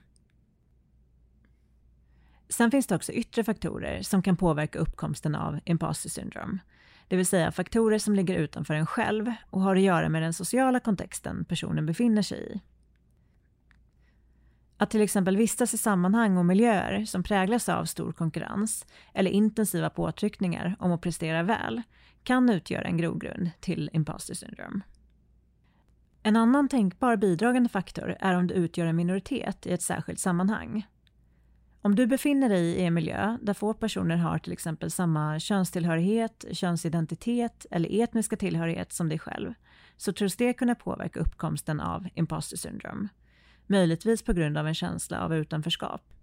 Sen 2.49 2.71
finns 2.71 2.87
det 2.87 2.95
också 2.95 3.13
yttre 3.13 3.45
faktorer 3.45 4.03
som 4.03 4.23
kan 4.23 4.37
påverka 4.37 4.79
uppkomsten 4.79 5.35
av 5.35 5.61
imposter 5.65 6.09
syndrome. 6.09 6.59
Det 7.09 7.17
vill 7.17 7.27
säga 7.27 7.53
faktorer 7.53 7.99
som 7.99 8.15
ligger 8.15 8.35
utanför 8.35 8.75
en 8.75 8.87
själv 8.87 9.33
och 9.51 9.61
har 9.61 9.77
att 9.77 9.83
göra 9.83 10.09
med 10.09 10.23
den 10.23 10.33
sociala 10.33 10.81
kontexten 10.81 11.45
personen 11.45 11.87
befinner 11.87 12.23
sig 12.23 12.39
i. 12.39 12.61
Att 14.79 14.91
till 14.91 15.01
exempel 15.01 15.37
vistas 15.37 15.75
i 15.75 15.79
sammanhang 15.79 16.37
och 16.37 16.47
miljöer 16.47 17.05
som 17.05 17.23
präglas 17.23 17.69
av 17.69 17.85
stor 17.85 18.13
konkurrens 18.13 18.87
eller 19.15 19.31
intensiva 19.31 19.91
påtryckningar 19.91 20.77
om 20.79 20.93
att 20.93 21.01
prestera 21.01 21.43
väl 21.43 21.83
kan 22.27 22.51
utgöra 22.51 22.83
en 22.83 22.97
grogrund 22.97 23.51
till 23.61 23.91
imposter 23.93 24.35
syndrome. 24.35 24.81
En 26.23 26.37
annan 26.37 26.69
tänkbar 26.69 27.17
bidragande 27.17 27.69
faktor 27.69 28.17
är 28.21 28.35
om 28.35 28.47
du 28.47 28.55
utgör 28.55 28.87
en 28.87 28.97
minoritet 28.97 29.67
i 29.67 29.73
ett 29.73 29.83
särskilt 29.83 30.19
sammanhang. 30.19 30.87
Om 31.83 31.95
du 31.95 32.07
befinner 32.07 32.49
dig 32.49 32.65
i 32.65 32.83
en 32.83 32.95
miljö 32.95 33.39
där 33.43 33.55
få 33.55 33.75
personer 33.75 34.17
har 34.17 34.39
till 34.39 34.53
exempel 34.53 34.91
samma 34.91 35.41
könstillhörighet, 35.41 36.45
könsidentitet 36.53 37.67
eller 37.71 38.03
etniska 38.03 38.37
tillhörighet 38.37 38.93
som 38.93 39.09
dig 39.09 39.19
själv, 39.19 39.55
så 39.97 40.13
tros 40.13 40.37
det 40.37 40.53
kunna 40.53 40.75
påverka 40.75 41.21
uppkomsten 41.21 41.81
av 41.81 42.09
imposter 42.15 42.57
syndrome. 42.57 43.09
Möjligtvis 43.67 44.23
på 44.23 44.33
grund 44.33 44.59
av 44.59 44.69
en 44.69 44.75
känsla 44.75 45.21
av 45.21 45.35
utanförskap. 45.35 46.16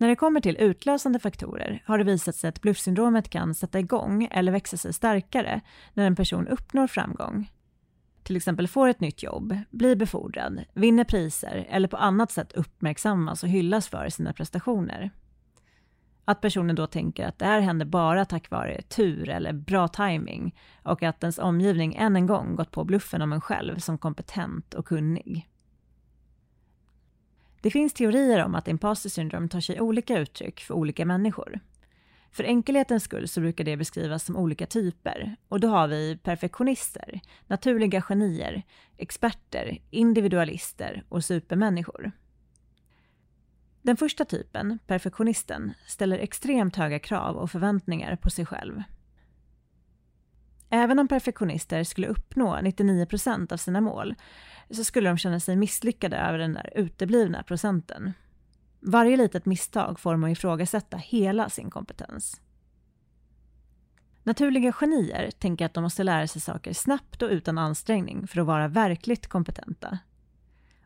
När 0.00 0.08
det 0.08 0.16
kommer 0.16 0.40
till 0.40 0.56
utlösande 0.56 1.18
faktorer 1.18 1.82
har 1.86 1.98
det 1.98 2.04
visat 2.04 2.36
sig 2.36 2.48
att 2.48 2.60
bluffsyndromet 2.60 3.30
kan 3.30 3.54
sätta 3.54 3.78
igång 3.80 4.28
eller 4.30 4.52
växa 4.52 4.76
sig 4.76 4.92
starkare 4.92 5.60
när 5.94 6.06
en 6.06 6.16
person 6.16 6.48
uppnår 6.48 6.86
framgång. 6.86 7.50
Till 8.22 8.36
exempel 8.36 8.68
får 8.68 8.88
ett 8.88 9.00
nytt 9.00 9.22
jobb, 9.22 9.58
blir 9.70 9.96
befordrad, 9.96 10.64
vinner 10.74 11.04
priser 11.04 11.66
eller 11.70 11.88
på 11.88 11.96
annat 11.96 12.30
sätt 12.30 12.52
uppmärksammas 12.52 13.42
och 13.42 13.48
hyllas 13.48 13.88
för 13.88 14.08
sina 14.08 14.32
prestationer. 14.32 15.10
Att 16.24 16.40
personen 16.40 16.76
då 16.76 16.86
tänker 16.86 17.26
att 17.26 17.38
det 17.38 17.46
här 17.46 17.60
händer 17.60 17.86
bara 17.86 18.24
tack 18.24 18.50
vare 18.50 18.82
tur 18.82 19.28
eller 19.28 19.52
bra 19.52 19.88
timing 19.88 20.54
och 20.82 21.02
att 21.02 21.22
ens 21.22 21.38
omgivning 21.38 21.94
än 21.94 22.16
en 22.16 22.26
gång 22.26 22.56
gått 22.56 22.70
på 22.70 22.84
bluffen 22.84 23.22
om 23.22 23.32
en 23.32 23.40
själv 23.40 23.78
som 23.78 23.98
kompetent 23.98 24.74
och 24.74 24.86
kunnig. 24.86 25.49
Det 27.60 27.70
finns 27.70 27.92
teorier 27.92 28.44
om 28.44 28.54
att 28.54 28.68
imposter 28.68 29.10
syndrome 29.10 29.48
tar 29.48 29.60
sig 29.60 29.80
olika 29.80 30.18
uttryck 30.18 30.60
för 30.60 30.74
olika 30.74 31.06
människor. 31.06 31.60
För 32.32 32.44
enkelhetens 32.44 33.02
skull 33.02 33.28
så 33.28 33.40
brukar 33.40 33.64
det 33.64 33.76
beskrivas 33.76 34.24
som 34.24 34.36
olika 34.36 34.66
typer 34.66 35.36
och 35.48 35.60
då 35.60 35.68
har 35.68 35.88
vi 35.88 36.18
perfektionister, 36.22 37.20
naturliga 37.46 38.02
genier, 38.02 38.62
experter, 38.96 39.78
individualister 39.90 41.04
och 41.08 41.24
supermänniskor. 41.24 42.12
Den 43.82 43.96
första 43.96 44.24
typen, 44.24 44.78
perfektionisten, 44.86 45.72
ställer 45.86 46.18
extremt 46.18 46.76
höga 46.76 46.98
krav 46.98 47.36
och 47.36 47.50
förväntningar 47.50 48.16
på 48.16 48.30
sig 48.30 48.46
själv. 48.46 48.82
Även 50.72 50.98
om 50.98 51.08
perfektionister 51.08 51.84
skulle 51.84 52.06
uppnå 52.06 52.56
99% 52.56 53.52
av 53.52 53.56
sina 53.56 53.80
mål 53.80 54.14
så 54.70 54.84
skulle 54.84 55.08
de 55.08 55.18
känna 55.18 55.40
sig 55.40 55.56
misslyckade 55.56 56.16
över 56.16 56.38
den 56.38 56.52
där 56.52 56.70
uteblivna 56.74 57.42
procenten. 57.42 58.12
Varje 58.80 59.16
litet 59.16 59.46
misstag 59.46 60.00
får 60.00 60.12
dem 60.12 60.24
att 60.24 60.30
ifrågasätta 60.30 60.96
hela 60.96 61.48
sin 61.48 61.70
kompetens. 61.70 62.40
Naturliga 64.22 64.72
genier 64.72 65.30
tänker 65.30 65.66
att 65.66 65.74
de 65.74 65.82
måste 65.82 66.02
lära 66.02 66.26
sig 66.26 66.42
saker 66.42 66.72
snabbt 66.72 67.22
och 67.22 67.30
utan 67.30 67.58
ansträngning 67.58 68.26
för 68.26 68.40
att 68.40 68.46
vara 68.46 68.68
verkligt 68.68 69.26
kompetenta. 69.26 69.98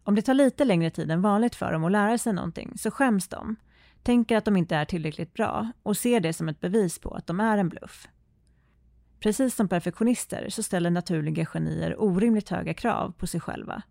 Om 0.03 0.15
det 0.15 0.23
tar 0.23 0.35
lite 0.35 0.65
längre 0.65 0.91
tid 0.91 1.11
än 1.11 1.23
vanligt 1.23 1.55
för 1.55 1.73
dem 1.73 1.85
att 1.85 1.93
lära 1.93 2.19
sig 2.19 2.33
någonting 2.33 2.73
så 2.79 2.91
skäms 2.91 3.29
de, 3.29 3.57
tänker 4.03 4.37
att 4.37 4.45
de 4.45 4.57
inte 4.57 4.77
är 4.77 4.85
tillräckligt 4.85 5.35
bra 5.35 5.73
och 5.83 5.97
ser 5.97 6.21
det 6.21 6.33
som 6.33 6.49
ett 6.49 6.61
bevis 6.61 6.99
på 6.99 7.15
att 7.15 7.27
de 7.27 7.41
är 7.41 7.59
en 7.59 7.69
bluff. 7.69 8.09
Precis 9.21 9.55
som 9.55 9.69
perfektionister 9.69 10.49
så 10.49 10.63
ställer 10.63 10.91
naturliga 10.91 11.47
genier 11.47 12.01
orimligt 12.03 12.49
höga 12.49 12.75
krav 12.75 13.13
på 13.19 13.27
sig 13.27 13.41
själva. 13.41 13.83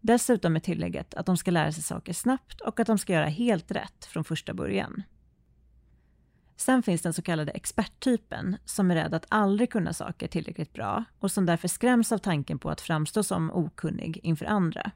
Dessutom 0.00 0.52
med 0.52 0.62
tillägget 0.62 1.14
att 1.14 1.26
de 1.26 1.36
ska 1.36 1.50
lära 1.50 1.72
sig 1.72 1.82
saker 1.82 2.12
snabbt 2.12 2.60
och 2.60 2.80
att 2.80 2.86
de 2.86 2.98
ska 2.98 3.12
göra 3.12 3.26
helt 3.26 3.70
rätt 3.70 4.04
från 4.04 4.24
första 4.24 4.54
början. 4.54 5.02
Sen 6.56 6.82
finns 6.82 7.02
den 7.02 7.12
så 7.12 7.22
kallade 7.22 7.52
experttypen 7.52 8.56
som 8.64 8.90
är 8.90 8.94
rädd 8.94 9.14
att 9.14 9.26
aldrig 9.28 9.70
kunna 9.70 9.92
saker 9.92 10.28
tillräckligt 10.28 10.72
bra 10.72 11.04
och 11.18 11.30
som 11.30 11.46
därför 11.46 11.68
skräms 11.68 12.12
av 12.12 12.18
tanken 12.18 12.58
på 12.58 12.70
att 12.70 12.80
framstå 12.80 13.22
som 13.22 13.50
okunnig 13.50 14.20
inför 14.22 14.46
andra. 14.46 14.90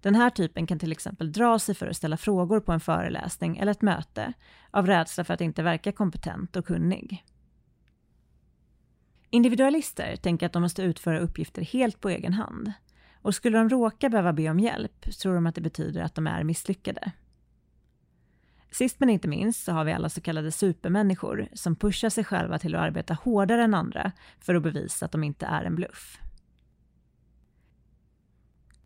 Den 0.00 0.14
här 0.14 0.30
typen 0.30 0.66
kan 0.66 0.78
till 0.78 0.92
exempel 0.92 1.32
dra 1.32 1.58
sig 1.58 1.74
för 1.74 1.86
att 1.86 1.96
ställa 1.96 2.16
frågor 2.16 2.60
på 2.60 2.72
en 2.72 2.80
föreläsning 2.80 3.58
eller 3.58 3.72
ett 3.72 3.82
möte 3.82 4.32
av 4.70 4.86
rädsla 4.86 5.24
för 5.24 5.34
att 5.34 5.40
inte 5.40 5.62
verka 5.62 5.92
kompetent 5.92 6.56
och 6.56 6.66
kunnig. 6.66 7.24
Individualister 9.30 10.16
tänker 10.16 10.46
att 10.46 10.52
de 10.52 10.62
måste 10.62 10.82
utföra 10.82 11.20
uppgifter 11.20 11.62
helt 11.62 12.00
på 12.00 12.08
egen 12.08 12.32
hand. 12.32 12.72
Och 13.22 13.34
skulle 13.34 13.58
de 13.58 13.68
råka 13.68 14.08
behöva 14.08 14.32
be 14.32 14.50
om 14.50 14.60
hjälp 14.60 15.18
tror 15.20 15.34
de 15.34 15.46
att 15.46 15.54
det 15.54 15.60
betyder 15.60 16.02
att 16.02 16.14
de 16.14 16.26
är 16.26 16.44
misslyckade. 16.44 17.12
Sist 18.70 19.00
men 19.00 19.10
inte 19.10 19.28
minst 19.28 19.64
så 19.64 19.72
har 19.72 19.84
vi 19.84 19.92
alla 19.92 20.08
så 20.08 20.20
kallade 20.20 20.52
supermänniskor 20.52 21.48
som 21.52 21.76
pushar 21.76 22.08
sig 22.08 22.24
själva 22.24 22.58
till 22.58 22.74
att 22.74 22.80
arbeta 22.80 23.14
hårdare 23.14 23.64
än 23.64 23.74
andra 23.74 24.12
för 24.40 24.54
att 24.54 24.62
bevisa 24.62 25.04
att 25.06 25.12
de 25.12 25.24
inte 25.24 25.46
är 25.46 25.64
en 25.64 25.74
bluff. 25.74 26.18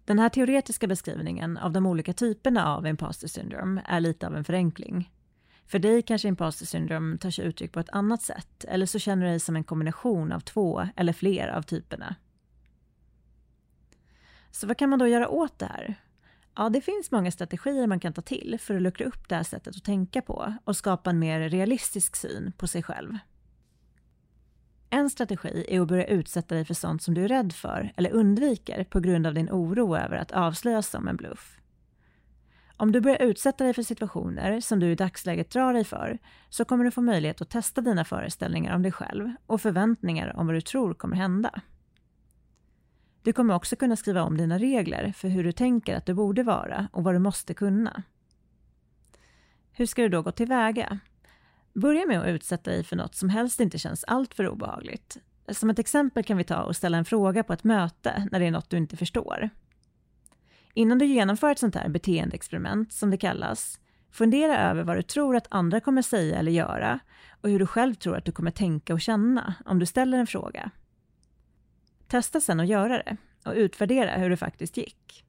Den 0.04 0.18
här 0.18 0.28
teoretiska 0.28 0.86
beskrivningen 0.86 1.58
av 1.58 1.72
de 1.72 1.86
olika 1.86 2.12
typerna 2.12 2.76
av 2.76 2.86
imposter 2.86 3.28
syndrome 3.28 3.82
är 3.84 4.00
lite 4.00 4.26
av 4.26 4.36
en 4.36 4.44
förenkling. 4.44 5.10
För 5.72 5.78
dig 5.78 6.02
kanske 6.02 6.28
imposter 6.28 6.66
syndrome 6.66 7.18
tar 7.18 7.30
sig 7.30 7.44
uttryck 7.44 7.72
på 7.72 7.80
ett 7.80 7.88
annat 7.88 8.22
sätt 8.22 8.64
eller 8.64 8.86
så 8.86 8.98
känner 8.98 9.24
du 9.24 9.30
dig 9.30 9.40
som 9.40 9.56
en 9.56 9.64
kombination 9.64 10.32
av 10.32 10.40
två 10.40 10.88
eller 10.96 11.12
fler 11.12 11.48
av 11.48 11.62
typerna. 11.62 12.16
Så 14.50 14.66
vad 14.66 14.78
kan 14.78 14.90
man 14.90 14.98
då 14.98 15.06
göra 15.06 15.28
åt 15.28 15.58
det 15.58 15.66
här? 15.66 15.94
Ja, 16.56 16.68
det 16.68 16.80
finns 16.80 17.10
många 17.10 17.30
strategier 17.30 17.86
man 17.86 18.00
kan 18.00 18.12
ta 18.12 18.22
till 18.22 18.58
för 18.60 18.74
att 18.76 18.82
luckra 18.82 19.06
upp 19.06 19.28
det 19.28 19.34
här 19.34 19.42
sättet 19.42 19.76
att 19.76 19.84
tänka 19.84 20.22
på 20.22 20.54
och 20.64 20.76
skapa 20.76 21.10
en 21.10 21.18
mer 21.18 21.40
realistisk 21.40 22.16
syn 22.16 22.52
på 22.56 22.66
sig 22.66 22.82
själv. 22.82 23.18
En 24.90 25.10
strategi 25.10 25.64
är 25.68 25.80
att 25.80 25.88
börja 25.88 26.06
utsätta 26.06 26.54
dig 26.54 26.64
för 26.64 26.74
sånt 26.74 27.02
som 27.02 27.14
du 27.14 27.24
är 27.24 27.28
rädd 27.28 27.52
för 27.52 27.92
eller 27.96 28.10
undviker 28.10 28.84
på 28.84 29.00
grund 29.00 29.26
av 29.26 29.34
din 29.34 29.50
oro 29.50 29.96
över 29.96 30.16
att 30.16 30.32
avslöjas 30.32 30.88
som 30.88 31.08
en 31.08 31.16
bluff. 31.16 31.61
Om 32.82 32.92
du 32.92 33.00
börjar 33.00 33.22
utsätta 33.22 33.64
dig 33.64 33.74
för 33.74 33.82
situationer 33.82 34.60
som 34.60 34.80
du 34.80 34.90
i 34.90 34.94
dagsläget 34.94 35.50
drar 35.50 35.72
dig 35.72 35.84
för 35.84 36.18
så 36.48 36.64
kommer 36.64 36.84
du 36.84 36.90
få 36.90 37.00
möjlighet 37.00 37.40
att 37.40 37.50
testa 37.50 37.80
dina 37.80 38.04
föreställningar 38.04 38.74
om 38.74 38.82
dig 38.82 38.92
själv 38.92 39.32
och 39.46 39.60
förväntningar 39.60 40.36
om 40.36 40.46
vad 40.46 40.56
du 40.56 40.60
tror 40.60 40.94
kommer 40.94 41.16
hända. 41.16 41.60
Du 43.22 43.32
kommer 43.32 43.54
också 43.54 43.76
kunna 43.76 43.96
skriva 43.96 44.22
om 44.22 44.36
dina 44.36 44.58
regler 44.58 45.12
för 45.16 45.28
hur 45.28 45.44
du 45.44 45.52
tänker 45.52 45.96
att 45.96 46.06
du 46.06 46.14
borde 46.14 46.42
vara 46.42 46.88
och 46.92 47.04
vad 47.04 47.14
du 47.14 47.18
måste 47.18 47.54
kunna. 47.54 48.02
Hur 49.72 49.86
ska 49.86 50.02
du 50.02 50.08
då 50.08 50.22
gå 50.22 50.32
tillväga? 50.32 50.98
Börja 51.72 52.06
med 52.06 52.20
att 52.20 52.28
utsätta 52.28 52.70
dig 52.70 52.84
för 52.84 52.96
något 52.96 53.14
som 53.14 53.28
helst 53.28 53.60
inte 53.60 53.78
känns 53.78 54.04
alltför 54.04 54.48
obehagligt. 54.48 55.18
Som 55.48 55.70
ett 55.70 55.78
exempel 55.78 56.24
kan 56.24 56.36
vi 56.36 56.44
ta 56.44 56.62
och 56.62 56.76
ställa 56.76 56.98
en 56.98 57.04
fråga 57.04 57.44
på 57.44 57.52
ett 57.52 57.64
möte 57.64 58.28
när 58.32 58.40
det 58.40 58.46
är 58.46 58.50
något 58.50 58.70
du 58.70 58.76
inte 58.76 58.96
förstår. 58.96 59.50
Innan 60.74 60.98
du 60.98 61.06
genomför 61.06 61.50
ett 61.50 61.58
sånt 61.58 61.74
här 61.74 61.88
beteendeexperiment, 61.88 62.92
som 62.92 63.10
det 63.10 63.16
kallas, 63.16 63.80
fundera 64.10 64.70
över 64.70 64.82
vad 64.84 64.96
du 64.96 65.02
tror 65.02 65.36
att 65.36 65.46
andra 65.50 65.80
kommer 65.80 66.02
säga 66.02 66.38
eller 66.38 66.52
göra 66.52 66.98
och 67.40 67.48
hur 67.48 67.58
du 67.58 67.66
själv 67.66 67.94
tror 67.94 68.16
att 68.16 68.24
du 68.24 68.32
kommer 68.32 68.50
tänka 68.50 68.94
och 68.94 69.00
känna 69.00 69.54
om 69.64 69.78
du 69.78 69.86
ställer 69.86 70.18
en 70.18 70.26
fråga. 70.26 70.70
Testa 72.08 72.40
sen 72.40 72.60
att 72.60 72.68
göra 72.68 72.98
det 72.98 73.16
och 73.44 73.54
utvärdera 73.54 74.18
hur 74.18 74.30
det 74.30 74.36
faktiskt 74.36 74.76
gick. 74.76 75.24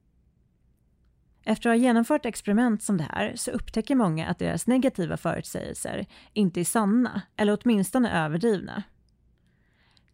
Efter 1.44 1.70
att 1.70 1.76
ha 1.76 1.82
genomfört 1.82 2.26
experiment 2.26 2.82
som 2.82 2.96
det 2.96 3.04
här 3.04 3.32
så 3.36 3.50
upptäcker 3.50 3.94
många 3.94 4.26
att 4.26 4.38
deras 4.38 4.66
negativa 4.66 5.16
förutsägelser 5.16 6.06
inte 6.32 6.60
är 6.60 6.64
sanna 6.64 7.22
eller 7.36 7.58
åtminstone 7.62 8.24
överdrivna. 8.24 8.82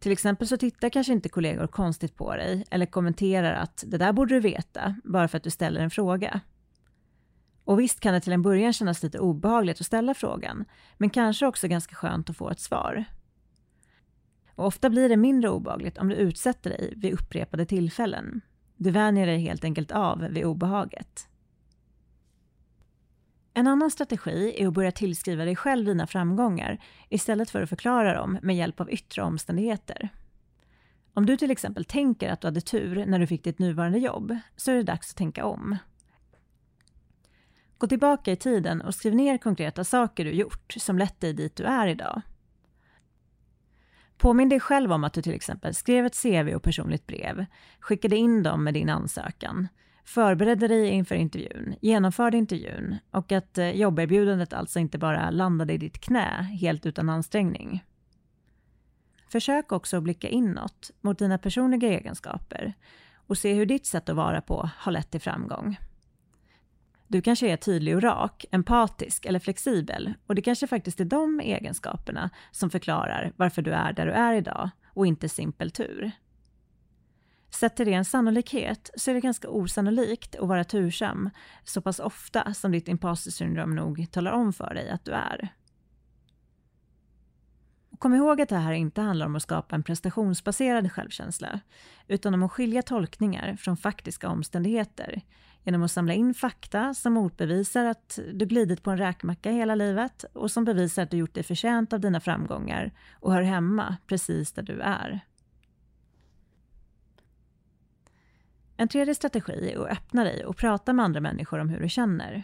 Till 0.01 0.11
exempel 0.11 0.47
så 0.47 0.57
tittar 0.57 0.89
kanske 0.89 1.13
inte 1.13 1.29
kollegor 1.29 1.67
konstigt 1.67 2.15
på 2.15 2.35
dig 2.35 2.65
eller 2.71 2.85
kommenterar 2.85 3.53
att 3.53 3.83
det 3.87 3.97
där 3.97 4.13
borde 4.13 4.33
du 4.35 4.39
veta 4.39 4.95
bara 5.03 5.27
för 5.27 5.37
att 5.37 5.43
du 5.43 5.49
ställer 5.49 5.81
en 5.81 5.89
fråga. 5.89 6.41
Och 7.63 7.79
visst 7.79 7.99
kan 7.99 8.13
det 8.13 8.21
till 8.21 8.33
en 8.33 8.41
början 8.41 8.73
kännas 8.73 9.03
lite 9.03 9.19
obehagligt 9.19 9.79
att 9.79 9.85
ställa 9.85 10.13
frågan, 10.13 10.65
men 10.97 11.09
kanske 11.09 11.45
också 11.45 11.67
ganska 11.67 11.95
skönt 11.95 12.29
att 12.29 12.37
få 12.37 12.49
ett 12.49 12.59
svar. 12.59 13.05
Och 14.55 14.65
ofta 14.65 14.89
blir 14.89 15.09
det 15.09 15.17
mindre 15.17 15.49
obehagligt 15.49 15.97
om 15.97 16.09
du 16.09 16.15
utsätter 16.15 16.69
dig 16.69 16.93
vid 16.97 17.13
upprepade 17.13 17.65
tillfällen. 17.65 18.41
Du 18.75 18.91
vänjer 18.91 19.27
dig 19.27 19.39
helt 19.39 19.63
enkelt 19.63 19.91
av 19.91 20.19
vid 20.19 20.45
obehaget. 20.45 21.27
En 23.53 23.67
annan 23.67 23.91
strategi 23.91 24.55
är 24.57 24.67
att 24.67 24.73
börja 24.73 24.91
tillskriva 24.91 25.45
dig 25.45 25.55
själv 25.55 25.85
dina 25.85 26.07
framgångar 26.07 26.83
istället 27.09 27.49
för 27.49 27.61
att 27.61 27.69
förklara 27.69 28.13
dem 28.13 28.37
med 28.41 28.55
hjälp 28.55 28.79
av 28.79 28.91
yttre 28.91 29.21
omständigheter. 29.21 30.09
Om 31.13 31.25
du 31.25 31.37
till 31.37 31.51
exempel 31.51 31.85
tänker 31.85 32.29
att 32.29 32.41
du 32.41 32.47
hade 32.47 32.61
tur 32.61 33.05
när 33.05 33.19
du 33.19 33.27
fick 33.27 33.43
ditt 33.43 33.59
nuvarande 33.59 33.99
jobb 33.99 34.37
så 34.55 34.71
är 34.71 34.75
det 34.75 34.83
dags 34.83 35.11
att 35.11 35.17
tänka 35.17 35.45
om. 35.45 35.77
Gå 37.77 37.87
tillbaka 37.87 38.31
i 38.31 38.35
tiden 38.35 38.81
och 38.81 38.95
skriv 38.95 39.15
ner 39.15 39.37
konkreta 39.37 39.83
saker 39.83 40.25
du 40.25 40.31
gjort 40.31 40.73
som 40.77 40.97
lett 40.97 41.19
dig 41.19 41.33
dit 41.33 41.55
du 41.55 41.63
är 41.63 41.87
idag. 41.87 42.21
Påminn 44.17 44.49
dig 44.49 44.59
själv 44.59 44.91
om 44.91 45.03
att 45.03 45.13
du 45.13 45.21
till 45.21 45.33
exempel 45.33 45.75
skrev 45.75 46.05
ett 46.05 46.21
CV 46.21 46.55
och 46.55 46.63
personligt 46.63 47.07
brev, 47.07 47.45
skickade 47.79 48.15
in 48.15 48.43
dem 48.43 48.63
med 48.63 48.73
din 48.73 48.89
ansökan, 48.89 49.67
förberedde 50.05 50.67
dig 50.67 50.87
inför 50.87 51.15
intervjun, 51.15 51.75
genomförde 51.81 52.37
intervjun 52.37 52.97
och 53.11 53.31
att 53.31 53.57
eh, 53.57 53.71
jobberbjudandet 53.71 54.53
alltså 54.53 54.79
inte 54.79 54.97
bara 54.97 55.29
landade 55.29 55.73
i 55.73 55.77
ditt 55.77 56.01
knä 56.01 56.41
helt 56.61 56.85
utan 56.85 57.09
ansträngning. 57.09 57.83
Försök 59.31 59.71
också 59.71 59.97
att 59.97 60.03
blicka 60.03 60.29
inåt 60.29 60.91
mot 61.01 61.19
dina 61.19 61.37
personliga 61.37 61.89
egenskaper 61.89 62.73
och 63.27 63.37
se 63.37 63.53
hur 63.53 63.65
ditt 63.65 63.85
sätt 63.85 64.09
att 64.09 64.15
vara 64.15 64.41
på 64.41 64.69
har 64.77 64.91
lett 64.91 65.11
till 65.11 65.21
framgång. 65.21 65.79
Du 67.07 67.21
kanske 67.21 67.47
är 67.47 67.57
tydlig 67.57 67.95
och 67.95 68.01
rak, 68.01 68.45
empatisk 68.51 69.25
eller 69.25 69.39
flexibel 69.39 70.13
och 70.27 70.35
det 70.35 70.41
kanske 70.41 70.67
faktiskt 70.67 70.99
är 70.99 71.05
de 71.05 71.39
egenskaperna 71.39 72.29
som 72.51 72.69
förklarar 72.69 73.33
varför 73.35 73.61
du 73.61 73.71
är 73.71 73.93
där 73.93 74.05
du 74.05 74.11
är 74.11 74.33
idag 74.33 74.69
och 74.93 75.07
inte 75.07 75.29
simpel 75.29 75.71
tur. 75.71 76.11
Sett 77.51 77.75
till 77.75 77.85
ren 77.85 78.05
sannolikhet 78.05 78.89
så 78.95 79.11
är 79.11 79.15
det 79.15 79.21
ganska 79.21 79.49
osannolikt 79.49 80.35
att 80.35 80.47
vara 80.47 80.63
tursam 80.63 81.29
så 81.63 81.81
pass 81.81 81.99
ofta 81.99 82.53
som 82.53 82.71
ditt 82.71 82.87
imposter 82.87 83.31
syndrom 83.31 83.75
nog 83.75 84.07
talar 84.11 84.31
om 84.31 84.53
för 84.53 84.73
dig 84.73 84.89
att 84.89 85.05
du 85.05 85.11
är. 85.11 85.49
Kom 87.99 88.13
ihåg 88.13 88.41
att 88.41 88.49
det 88.49 88.55
här 88.55 88.73
inte 88.73 89.01
handlar 89.01 89.25
om 89.25 89.35
att 89.35 89.43
skapa 89.43 89.75
en 89.75 89.83
prestationsbaserad 89.83 90.91
självkänsla, 90.91 91.59
utan 92.07 92.33
om 92.33 92.43
att 92.43 92.51
skilja 92.51 92.81
tolkningar 92.81 93.55
från 93.55 93.77
faktiska 93.77 94.29
omständigheter 94.29 95.21
genom 95.63 95.83
att 95.83 95.91
samla 95.91 96.13
in 96.13 96.33
fakta 96.33 96.93
som 96.93 97.13
motbevisar 97.13 97.85
att 97.85 98.19
du 98.33 98.45
glidit 98.45 98.83
på 98.83 98.91
en 98.91 98.97
räkmacka 98.97 99.51
hela 99.51 99.75
livet 99.75 100.23
och 100.33 100.51
som 100.51 100.65
bevisar 100.65 101.03
att 101.03 101.11
du 101.11 101.17
gjort 101.17 101.33
dig 101.33 101.43
förtjänt 101.43 101.93
av 101.93 101.99
dina 101.99 102.19
framgångar 102.19 102.91
och 103.13 103.33
hör 103.33 103.41
hemma 103.41 103.97
precis 104.07 104.51
där 104.51 104.63
du 104.63 104.81
är. 104.81 105.21
En 108.81 108.87
tredje 108.87 109.15
strategi 109.15 109.71
är 109.71 109.79
att 109.79 109.91
öppna 109.91 110.23
dig 110.23 110.45
och 110.45 110.57
prata 110.57 110.93
med 110.93 111.05
andra 111.05 111.19
människor 111.19 111.59
om 111.59 111.69
hur 111.69 111.79
du 111.79 111.89
känner. 111.89 112.43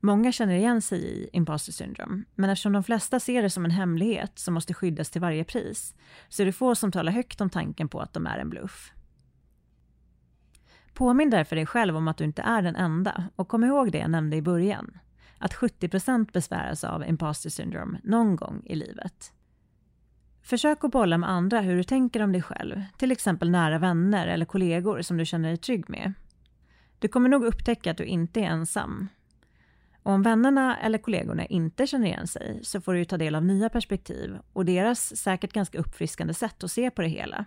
Många 0.00 0.32
känner 0.32 0.54
igen 0.54 0.82
sig 0.82 0.98
i 0.98 1.30
imposter 1.32 1.72
syndrome, 1.72 2.24
men 2.34 2.50
eftersom 2.50 2.72
de 2.72 2.84
flesta 2.84 3.20
ser 3.20 3.42
det 3.42 3.50
som 3.50 3.64
en 3.64 3.70
hemlighet 3.70 4.38
som 4.38 4.54
måste 4.54 4.74
skyddas 4.74 5.10
till 5.10 5.20
varje 5.20 5.44
pris, 5.44 5.94
så 6.28 6.42
är 6.42 6.46
det 6.46 6.52
få 6.52 6.74
som 6.74 6.92
talar 6.92 7.12
högt 7.12 7.40
om 7.40 7.50
tanken 7.50 7.88
på 7.88 8.00
att 8.00 8.12
de 8.12 8.26
är 8.26 8.38
en 8.38 8.50
bluff. 8.50 8.92
Påminn 10.94 11.30
därför 11.30 11.56
dig 11.56 11.66
själv 11.66 11.96
om 11.96 12.08
att 12.08 12.16
du 12.16 12.24
inte 12.24 12.42
är 12.42 12.62
den 12.62 12.76
enda 12.76 13.24
och 13.36 13.48
kom 13.48 13.64
ihåg 13.64 13.92
det 13.92 13.98
jag 13.98 14.10
nämnde 14.10 14.36
i 14.36 14.42
början. 14.42 14.98
Att 15.38 15.54
70% 15.54 16.32
besväras 16.32 16.84
av 16.84 17.08
imposter 17.08 17.50
syndrome 17.50 18.00
någon 18.04 18.36
gång 18.36 18.62
i 18.64 18.74
livet. 18.74 19.32
Försök 20.42 20.84
att 20.84 20.90
bolla 20.90 21.18
med 21.18 21.30
andra 21.30 21.60
hur 21.60 21.76
du 21.76 21.84
tänker 21.84 22.22
om 22.22 22.32
dig 22.32 22.42
själv, 22.42 22.82
till 22.98 23.12
exempel 23.12 23.50
nära 23.50 23.78
vänner 23.78 24.26
eller 24.26 24.46
kollegor 24.46 25.02
som 25.02 25.16
du 25.16 25.24
känner 25.24 25.48
dig 25.48 25.58
trygg 25.58 25.90
med. 25.90 26.12
Du 26.98 27.08
kommer 27.08 27.28
nog 27.28 27.44
upptäcka 27.44 27.90
att 27.90 27.96
du 27.96 28.04
inte 28.04 28.40
är 28.40 28.44
ensam. 28.44 29.08
Och 30.02 30.12
om 30.12 30.22
vännerna 30.22 30.78
eller 30.78 30.98
kollegorna 30.98 31.46
inte 31.46 31.86
känner 31.86 32.06
igen 32.06 32.26
sig 32.26 32.60
så 32.62 32.80
får 32.80 32.94
du 32.94 33.04
ta 33.04 33.16
del 33.16 33.34
av 33.34 33.44
nya 33.44 33.68
perspektiv 33.68 34.38
och 34.52 34.64
deras 34.64 35.16
säkert 35.16 35.52
ganska 35.52 35.78
uppfriskande 35.78 36.34
sätt 36.34 36.64
att 36.64 36.70
se 36.70 36.90
på 36.90 37.02
det 37.02 37.08
hela. 37.08 37.44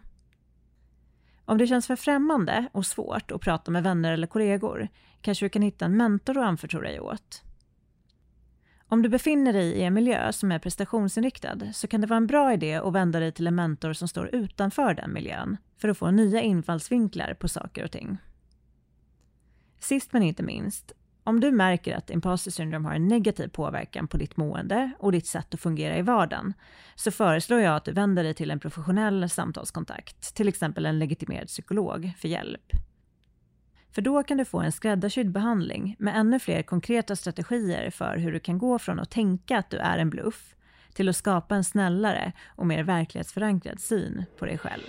Om 1.45 1.57
det 1.57 1.67
känns 1.67 1.87
för 1.87 1.95
främmande 1.95 2.67
och 2.71 2.85
svårt 2.85 3.31
att 3.31 3.41
prata 3.41 3.71
med 3.71 3.83
vänner 3.83 4.11
eller 4.11 4.27
kollegor 4.27 4.87
kanske 5.21 5.45
du 5.45 5.49
kan 5.49 5.61
hitta 5.61 5.85
en 5.85 5.97
mentor 5.97 6.37
att 6.37 6.45
anförtro 6.45 6.81
dig 6.81 6.99
åt. 6.99 7.43
Om 8.93 9.01
du 9.01 9.09
befinner 9.09 9.53
dig 9.53 9.73
i 9.73 9.83
en 9.83 9.93
miljö 9.93 10.31
som 10.31 10.51
är 10.51 10.59
prestationsinriktad 10.59 11.73
så 11.73 11.87
kan 11.87 12.01
det 12.01 12.07
vara 12.07 12.17
en 12.17 12.27
bra 12.27 12.53
idé 12.53 12.75
att 12.75 12.93
vända 12.93 13.19
dig 13.19 13.31
till 13.31 13.47
en 13.47 13.55
mentor 13.55 13.93
som 13.93 14.07
står 14.07 14.35
utanför 14.35 14.93
den 14.93 15.13
miljön 15.13 15.57
för 15.77 15.89
att 15.89 15.97
få 15.97 16.11
nya 16.11 16.41
infallsvinklar 16.41 17.33
på 17.33 17.47
saker 17.47 17.83
och 17.83 17.91
ting. 17.91 18.17
Sist 19.79 20.13
men 20.13 20.23
inte 20.23 20.43
minst, 20.43 20.91
om 21.23 21.39
du 21.39 21.51
märker 21.51 21.97
att 21.97 22.09
imposter 22.09 22.51
syndrome 22.51 22.87
har 22.87 22.95
en 22.95 23.07
negativ 23.07 23.47
påverkan 23.47 24.07
på 24.07 24.17
ditt 24.17 24.37
mående 24.37 24.91
och 24.99 25.11
ditt 25.11 25.27
sätt 25.27 25.53
att 25.53 25.59
fungera 25.59 25.97
i 25.97 26.01
vardagen, 26.01 26.53
så 26.95 27.11
föreslår 27.11 27.59
jag 27.59 27.75
att 27.75 27.85
du 27.85 27.91
vänder 27.91 28.23
dig 28.23 28.33
till 28.33 28.51
en 28.51 28.59
professionell 28.59 29.29
samtalskontakt, 29.29 30.35
till 30.35 30.47
exempel 30.47 30.85
en 30.85 30.99
legitimerad 30.99 31.47
psykolog, 31.47 32.11
för 32.17 32.27
hjälp. 32.27 32.71
För 33.93 34.01
då 34.01 34.23
kan 34.23 34.37
du 34.37 34.45
få 34.45 34.59
en 34.59 34.71
skräddarsydd 34.71 35.31
behandling 35.31 35.95
med 35.99 36.17
ännu 36.17 36.39
fler 36.39 36.63
konkreta 36.63 37.15
strategier 37.15 37.89
för 37.89 38.17
hur 38.17 38.31
du 38.31 38.39
kan 38.39 38.57
gå 38.57 38.79
från 38.79 38.99
att 38.99 39.11
tänka 39.11 39.57
att 39.57 39.69
du 39.69 39.77
är 39.77 39.97
en 39.97 40.09
bluff 40.09 40.55
till 40.93 41.09
att 41.09 41.15
skapa 41.15 41.55
en 41.55 41.63
snällare 41.63 42.33
och 42.55 42.67
mer 42.67 42.83
verklighetsförankrad 42.83 43.79
syn 43.79 44.25
på 44.37 44.45
dig 44.45 44.57
själv. 44.57 44.83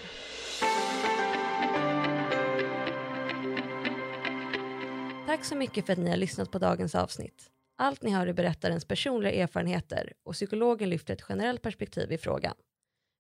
Tack 5.27 5.45
så 5.45 5.57
mycket 5.57 5.87
för 5.87 5.93
att 5.93 5.99
ni 5.99 6.11
har 6.11 6.17
lyssnat 6.17 6.51
på 6.51 6.59
dagens 6.59 6.95
avsnitt. 6.95 7.51
Allt 7.79 8.03
ni 8.03 8.11
hör 8.11 8.27
är 8.27 8.33
berättarens 8.33 8.85
personliga 8.85 9.33
erfarenheter 9.33 10.13
och 10.25 10.33
psykologen 10.33 10.91
lyfter 10.91 11.15
ett 11.15 11.25
generellt 11.29 11.63
perspektiv 11.63 12.13
i 12.13 12.19
frågan. 12.19 12.55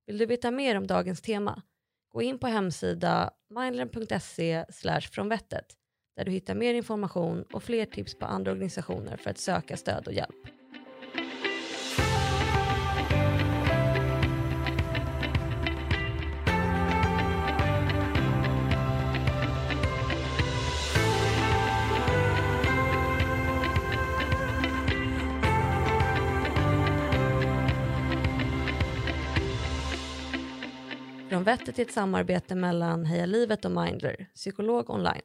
Vill 0.07 0.19
du 0.19 0.27
veta 0.27 0.51
mer 0.51 0.77
om 0.77 0.87
dagens 0.87 1.21
tema? 1.21 1.63
Gå 2.15 2.23
in 2.23 2.39
på 2.39 2.47
hemsida 2.47 3.31
mindlen.se 3.51 4.65
frånvettet 5.13 5.67
där 6.17 6.25
du 6.25 6.31
hittar 6.31 6.55
mer 6.55 6.75
information 6.75 7.45
och 7.53 7.63
fler 7.63 7.85
tips 7.85 8.19
på 8.19 8.27
andra 8.27 8.53
organisationer 8.53 9.17
för 9.17 9.31
att 9.31 9.39
söka 9.39 9.77
stöd 9.77 10.07
och 10.07 10.13
hjälp. 10.13 10.64
Från 31.59 31.75
är 31.79 31.83
ett 31.83 31.93
samarbete 31.93 32.55
mellan 32.55 33.05
Heja 33.05 33.27
Livet 33.27 33.65
och 33.65 33.71
Mindler, 33.71 34.27
psykolog 34.35 34.91
online. 34.91 35.23